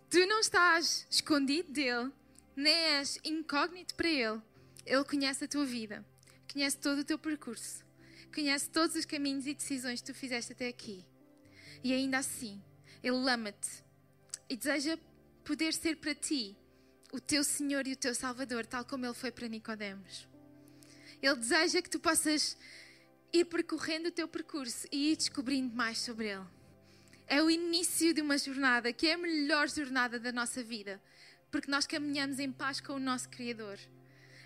Tu 0.09 0.25
não 0.25 0.39
estás 0.39 1.05
escondido 1.09 1.71
dele, 1.71 2.11
nem 2.55 2.73
és 2.73 3.19
incógnito 3.23 3.95
para 3.95 4.09
Ele. 4.09 4.41
Ele 4.85 5.03
conhece 5.03 5.45
a 5.45 5.47
tua 5.47 5.65
vida, 5.65 6.05
conhece 6.51 6.77
todo 6.77 6.99
o 6.99 7.03
teu 7.03 7.17
percurso, 7.17 7.83
conhece 8.33 8.69
todos 8.69 8.95
os 8.95 9.05
caminhos 9.05 9.45
e 9.47 9.53
decisões 9.53 10.01
que 10.01 10.07
tu 10.07 10.13
fizeste 10.13 10.53
até 10.53 10.67
aqui. 10.67 11.05
E 11.83 11.93
ainda 11.93 12.17
assim, 12.17 12.61
Ele 13.03 13.29
ama-te 13.29 13.83
e 14.49 14.55
deseja 14.55 14.97
poder 15.43 15.73
ser 15.73 15.97
para 15.97 16.15
ti 16.15 16.55
o 17.11 17.19
teu 17.19 17.43
Senhor 17.43 17.87
e 17.87 17.93
o 17.93 17.95
teu 17.95 18.13
Salvador, 18.13 18.65
tal 18.65 18.83
como 18.83 19.05
Ele 19.05 19.13
foi 19.13 19.31
para 19.31 19.47
Nicodemos. 19.47 20.27
Ele 21.21 21.35
deseja 21.35 21.81
que 21.81 21.89
tu 21.89 21.99
possas 21.99 22.57
ir 23.31 23.45
percorrendo 23.45 24.09
o 24.09 24.11
teu 24.11 24.27
percurso 24.27 24.87
e 24.91 25.11
ir 25.11 25.17
descobrindo 25.17 25.75
mais 25.75 25.99
sobre 25.99 26.27
Ele. 26.29 26.45
É 27.27 27.41
o 27.41 27.49
início 27.49 28.13
de 28.13 28.21
uma 28.21 28.37
jornada 28.37 28.93
que 28.93 29.07
é 29.07 29.13
a 29.13 29.17
melhor 29.17 29.67
jornada 29.69 30.19
da 30.19 30.31
nossa 30.31 30.63
vida, 30.63 31.01
porque 31.49 31.71
nós 31.71 31.87
caminhamos 31.87 32.37
em 32.39 32.51
paz 32.51 32.79
com 32.79 32.93
o 32.93 32.99
nosso 32.99 33.29
Criador, 33.29 33.79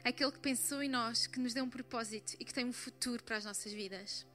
aquele 0.03 0.31
que 0.31 0.39
pensou 0.39 0.81
em 0.81 0.89
nós, 0.89 1.27
que 1.27 1.39
nos 1.39 1.53
deu 1.53 1.63
um 1.63 1.69
propósito 1.69 2.35
e 2.39 2.45
que 2.45 2.53
tem 2.53 2.65
um 2.65 2.73
futuro 2.73 3.23
para 3.23 3.37
as 3.37 3.45
nossas 3.45 3.71
vidas. 3.71 4.25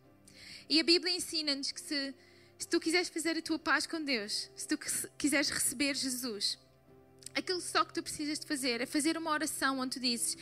E 0.68 0.80
a 0.80 0.84
Bíblia 0.84 1.14
ensina-nos 1.14 1.72
que 1.72 1.80
se 1.80 2.14
se 2.58 2.68
tu 2.68 2.80
quiseres 2.80 3.08
fazer 3.08 3.36
a 3.36 3.42
tua 3.42 3.58
paz 3.58 3.86
com 3.86 4.02
Deus, 4.02 4.50
se 4.54 4.66
tu 4.66 4.78
quiseres 5.18 5.50
receber 5.50 5.94
Jesus, 5.94 6.58
aquilo 7.34 7.60
só 7.60 7.84
que 7.84 7.92
tu 7.92 8.02
precisas 8.02 8.38
de 8.38 8.46
fazer 8.46 8.80
é 8.80 8.86
fazer 8.86 9.18
uma 9.18 9.30
oração 9.30 9.80
onde 9.80 9.98
tu 9.98 10.00
dizes: 10.00 10.36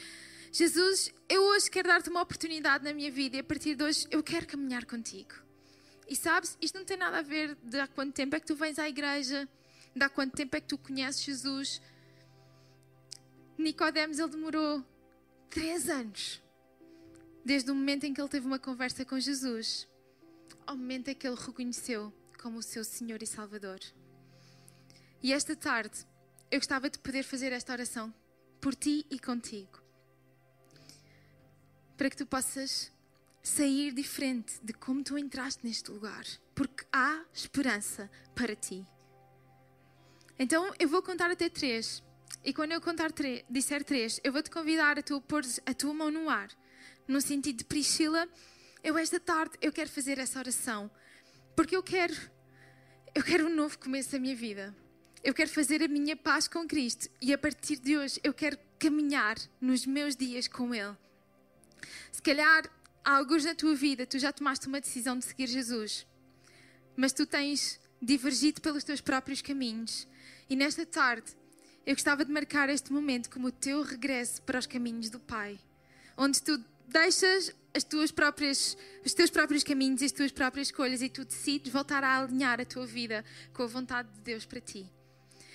Jesus, 0.53 1.13
eu 1.29 1.43
hoje 1.43 1.71
quero 1.71 1.89
dar-te 1.89 2.11
uma 2.11 2.23
oportunidade 2.23 2.85
na 2.85 2.93
minha 2.93 3.11
vida 3.11 3.37
e 3.37 3.41
a 3.41 3.45
partir 3.45 3.75
de 3.75 3.83
hoje 3.83 4.07
eu 4.11 4.23
quero 4.23 4.47
caminhar 4.47 4.85
contigo. 4.85 5.35
E 6.09 6.15
sabes, 6.15 6.57
isto 6.61 6.79
não 6.79 6.85
tem 6.85 6.97
nada 6.97 7.19
a 7.19 7.23
ver 7.23 7.57
de 7.63 7.81
há 7.81 7.87
quanto 7.87 8.13
tempo 8.13 8.37
é 8.37 8.41
que 8.41 8.47
tu 8.47 8.55
vens 8.55 8.79
à 8.79 8.89
igreja, 8.89 9.49
de 9.97 10.05
há 10.05 10.09
quanto 10.09 10.37
tempo 10.37 10.55
é 10.55 10.61
que 10.61 10.69
tu 10.69 10.77
conheces 10.77 11.23
Jesus. 11.23 11.81
Nicodemos, 13.57 14.19
ele 14.19 14.29
demorou 14.29 14.85
três 15.53 15.91
anos, 15.91 16.43
desde 17.45 17.71
o 17.71 17.75
momento 17.75 18.05
em 18.05 18.15
que 18.15 18.21
ele 18.21 18.29
teve 18.29 18.47
uma 18.47 18.59
conversa 18.59 19.05
com 19.05 19.21
Jesus 19.21 19.87
ao 20.67 20.77
momento 20.77 21.09
em 21.09 21.15
que 21.15 21.27
ele 21.27 21.37
reconheceu 21.37 22.11
como 22.41 22.59
o 22.59 22.63
seu 22.63 22.83
Senhor 22.83 23.23
e 23.23 23.27
Salvador. 23.27 23.79
E 25.23 25.31
esta 25.31 25.55
tarde, 25.55 26.07
eu 26.51 26.59
gostava 26.59 26.89
de 26.89 26.99
poder 26.99 27.23
fazer 27.23 27.53
esta 27.53 27.71
oração 27.71 28.13
por 28.63 28.75
ti 28.75 29.07
e 29.11 29.19
contigo. 29.19 29.79
Para 31.99 32.09
que 32.09 32.17
tu 32.17 32.25
possas 32.25 32.91
sair 33.43 33.93
diferente 33.93 34.59
de 34.63 34.73
como 34.73 35.05
tu 35.05 35.19
entraste 35.19 35.67
neste 35.67 35.91
lugar. 35.91 36.25
Porque 36.55 36.87
há 36.91 37.25
esperança 37.35 38.11
para 38.35 38.57
ti. 38.57 38.87
Então 40.39 40.73
eu 40.79 40.89
vou 40.89 41.03
contar 41.03 41.31
até 41.31 41.51
três. 41.51 42.03
E 42.45 42.53
quando 42.53 42.73
eu 42.73 42.81
contar 42.81 43.13
três, 43.13 43.45
disser 43.49 43.85
três, 43.85 44.21
eu 44.25 44.33
vou 44.33 44.43
te 44.43 44.51
convidar 44.51 44.99
a 44.99 45.03
tu 45.03 45.21
pôr 45.21 45.43
a 45.65 45.75
tua 45.75 45.95
mão 45.95 46.11
no 46.11 46.29
ar. 46.29 46.51
No 47.07 47.21
sentido 47.21 47.59
de 47.59 47.65
Priscila, 47.65 48.29
eu 48.83 48.99
esta 48.99 49.21
tarde 49.21 49.57
eu 49.61 49.73
quero 49.73 49.89
fazer 49.89 50.19
essa 50.19 50.39
oração 50.39 50.91
porque 51.55 51.77
eu 51.77 51.83
quero 51.83 52.15
eu 53.15 53.23
quero 53.23 53.47
um 53.47 53.55
novo 53.55 53.79
começo 53.79 54.13
da 54.13 54.19
minha 54.19 54.35
vida. 54.35 54.75
Eu 55.23 55.35
quero 55.35 55.51
fazer 55.51 55.83
a 55.83 55.89
minha 55.89 56.17
paz 56.17 56.49
com 56.49 56.67
Cristo 56.67 57.09
e 57.21 57.33
a 57.33 57.39
partir 57.39 57.77
de 57.77 57.97
hoje 57.97 58.19
eu 58.25 58.35
quero 58.35 58.59
caminhar 58.79 59.37
nos 59.61 59.87
meus 59.87 60.17
dias 60.17 60.49
com 60.49 60.75
Ele. 60.75 60.97
Se 62.11 62.21
calhar 62.21 62.69
há 63.05 63.17
alguns 63.17 63.45
na 63.45 63.55
tua 63.55 63.75
vida 63.75 64.05
tu 64.05 64.19
já 64.19 64.33
tomaste 64.33 64.67
uma 64.67 64.81
decisão 64.81 65.17
de 65.17 65.27
seguir 65.27 65.47
Jesus, 65.47 66.07
mas 66.97 67.13
tu 67.13 67.25
tens 67.25 67.79
divergido 68.01 68.61
pelos 68.61 68.83
teus 68.83 69.01
próprios 69.01 69.41
caminhos. 69.41 70.09
E 70.51 70.57
nesta 70.57 70.85
tarde 70.85 71.37
eu 71.85 71.95
gostava 71.95 72.25
de 72.25 72.33
marcar 72.33 72.69
este 72.69 72.93
momento 72.93 73.29
como 73.31 73.49
o 73.49 73.53
teu 73.53 73.83
regresso 73.83 74.41
para 74.43 74.59
os 74.59 74.67
caminhos 74.67 75.11
do 75.11 75.19
Pai, 75.19 75.59
onde 76.17 76.41
tu 76.43 76.63
deixas 76.87 77.55
as 77.75 77.83
tuas 77.83 78.11
próprias, 78.13 78.77
os 79.05 79.15
teus 79.15 79.31
próprios 79.31 79.65
caminhos 79.65 80.03
e 80.03 80.05
as 80.05 80.13
tuas 80.13 80.31
próprias 80.31 80.69
escolhas 80.69 81.03
e 81.03 81.09
tu 81.09 81.25
decides 81.25 81.73
voltar 81.73 82.05
a 82.05 82.19
alinhar 82.19 82.61
a 82.61 82.65
tua 82.65 82.87
vida 82.87 83.25
com 83.53 83.63
a 83.63 83.67
vontade 83.67 84.09
de 84.13 84.21
Deus 84.21 84.45
para 84.45 84.61
ti. 84.61 84.91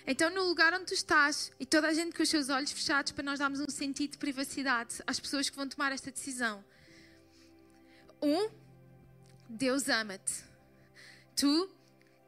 Então, 0.05 0.29
no 0.29 0.43
lugar 0.43 0.73
onde 0.73 0.85
tu 0.85 0.93
estás, 0.93 1.51
e 1.59 1.65
toda 1.65 1.89
a 1.89 1.93
gente 1.93 2.15
com 2.15 2.23
os 2.23 2.29
seus 2.29 2.47
olhos 2.47 2.71
fechados, 2.71 3.11
para 3.11 3.25
nós 3.25 3.39
darmos 3.39 3.59
um 3.59 3.69
sentido 3.69 4.11
de 4.11 4.17
privacidade 4.17 4.95
às 5.05 5.19
pessoas 5.19 5.49
que 5.49 5.55
vão 5.55 5.67
tomar 5.67 5.91
esta 5.91 6.09
decisão. 6.09 6.63
Um, 8.21 8.49
Deus 9.49 9.89
ama-te. 9.89 10.45
Tu 11.36 11.69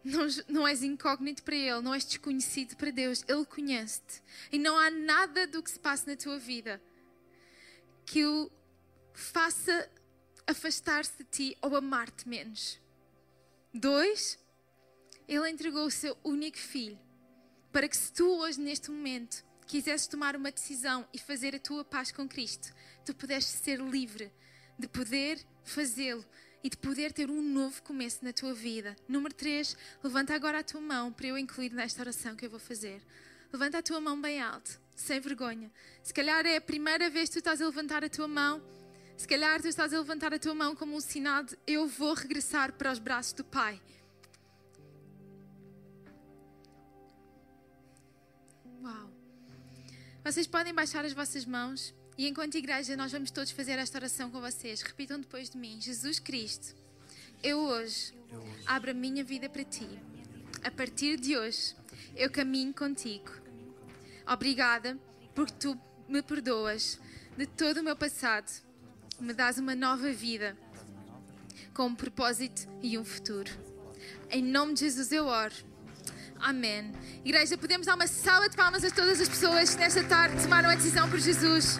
não, 0.03 0.27
não 0.47 0.67
és 0.67 0.83
incógnito 0.83 1.43
para 1.43 1.55
Ele, 1.55 1.81
não 1.81 1.93
és 1.93 2.05
desconhecido 2.05 2.75
para 2.75 2.91
Deus. 2.91 3.23
Ele 3.27 3.45
conhece-te. 3.45 4.21
E 4.51 4.57
não 4.57 4.77
há 4.77 4.89
nada 4.89 5.47
do 5.47 5.61
que 5.61 5.71
se 5.71 5.79
passa 5.79 6.09
na 6.09 6.15
tua 6.15 6.37
vida 6.37 6.81
que 8.05 8.25
o 8.25 8.51
faça 9.13 9.89
afastar-se 10.47 11.17
de 11.17 11.23
ti 11.25 11.57
ou 11.61 11.75
amar-te 11.75 12.27
menos. 12.27 12.79
Dois, 13.71 14.39
ele 15.27 15.49
entregou 15.49 15.85
o 15.85 15.91
seu 15.91 16.17
único 16.23 16.57
filho 16.57 16.97
para 17.71 17.87
que 17.87 17.95
se 17.95 18.11
tu 18.11 18.27
hoje, 18.39 18.59
neste 18.59 18.89
momento, 18.89 19.45
quisesses 19.67 20.07
tomar 20.07 20.35
uma 20.35 20.51
decisão 20.51 21.07
e 21.13 21.19
fazer 21.19 21.55
a 21.55 21.59
tua 21.59 21.85
paz 21.85 22.11
com 22.11 22.27
Cristo, 22.27 22.73
tu 23.05 23.13
pudesses 23.13 23.61
ser 23.61 23.79
livre 23.79 24.33
de 24.79 24.87
poder 24.87 25.45
fazê-lo 25.63 26.25
e 26.63 26.69
de 26.69 26.77
poder 26.77 27.13
ter 27.13 27.29
um 27.29 27.41
novo 27.41 27.81
começo 27.83 28.23
na 28.23 28.33
tua 28.33 28.53
vida. 28.53 28.95
Número 29.07 29.33
3, 29.33 29.75
levanta 30.03 30.33
agora 30.33 30.59
a 30.59 30.63
tua 30.63 30.81
mão 30.81 31.11
para 31.11 31.27
eu 31.27 31.37
incluir 31.37 31.71
nesta 31.71 32.01
oração 32.01 32.35
que 32.35 32.45
eu 32.45 32.49
vou 32.49 32.59
fazer. 32.59 33.01
Levanta 33.51 33.79
a 33.79 33.81
tua 33.81 33.99
mão 33.99 34.19
bem 34.19 34.41
alto, 34.41 34.79
sem 34.95 35.19
vergonha. 35.19 35.71
Se 36.03 36.13
calhar 36.13 36.45
é 36.45 36.57
a 36.57 36.61
primeira 36.61 37.09
vez 37.09 37.29
que 37.29 37.33
tu 37.33 37.39
estás 37.39 37.61
a 37.61 37.65
levantar 37.65 38.03
a 38.03 38.09
tua 38.09 38.27
mão. 38.27 38.61
Se 39.17 39.27
calhar 39.27 39.61
tu 39.61 39.67
estás 39.67 39.93
a 39.93 39.97
levantar 39.97 40.33
a 40.33 40.39
tua 40.39 40.53
mão 40.53 40.75
como 40.75 40.95
um 40.95 41.01
sinal 41.01 41.43
de 41.43 41.57
eu 41.65 41.87
vou 41.87 42.13
regressar 42.13 42.73
para 42.73 42.91
os 42.91 42.99
braços 42.99 43.33
do 43.33 43.43
Pai. 43.43 43.81
Uau! 48.81 49.11
Vocês 50.23 50.47
podem 50.47 50.73
baixar 50.73 51.03
as 51.03 51.13
vossas 51.13 51.45
mãos 51.45 51.93
e 52.19 52.27
enquanto 52.27 52.55
igreja 52.55 52.97
nós 52.97 53.13
vamos 53.13 53.31
todos 53.31 53.49
fazer 53.49 53.79
esta 53.79 53.97
oração 53.97 54.29
com 54.29 54.41
vocês. 54.41 54.81
Repitam 54.81 55.21
depois 55.21 55.49
de 55.49 55.57
mim: 55.57 55.79
Jesus 55.79 56.19
Cristo, 56.19 56.75
eu 57.41 57.59
hoje 57.59 58.13
abro 58.65 58.91
a 58.91 58.93
minha 58.93 59.23
vida 59.23 59.47
para 59.47 59.63
ti. 59.63 59.87
A 60.61 60.69
partir 60.69 61.17
de 61.17 61.37
hoje 61.37 61.73
eu 62.17 62.29
caminho 62.29 62.73
contigo. 62.73 63.31
Obrigada 64.27 64.99
porque 65.33 65.53
tu 65.53 65.79
me 66.09 66.21
perdoas 66.21 66.99
de 67.37 67.45
todo 67.45 67.77
o 67.77 67.83
meu 67.83 67.95
passado, 67.95 68.51
me 69.17 69.31
dás 69.31 69.57
uma 69.57 69.73
nova 69.73 70.11
vida 70.11 70.57
com 71.73 71.85
um 71.85 71.95
propósito 71.95 72.67
e 72.81 72.97
um 72.97 73.05
futuro. 73.05 73.49
Em 74.29 74.43
nome 74.43 74.73
de 74.73 74.81
Jesus 74.81 75.09
eu 75.13 75.25
oro. 75.25 75.55
Amém. 76.37 76.91
Igreja, 77.23 77.57
podemos 77.57 77.87
dar 77.87 77.95
uma 77.95 78.07
salva 78.07 78.49
de 78.49 78.57
palmas 78.57 78.83
a 78.83 78.91
todas 78.91 79.21
as 79.21 79.29
pessoas 79.29 79.73
que 79.73 79.79
nesta 79.79 80.03
tarde 80.03 80.41
tomaram 80.43 80.69
a 80.69 80.75
decisão 80.75 81.09
por 81.09 81.17
Jesus. 81.17 81.79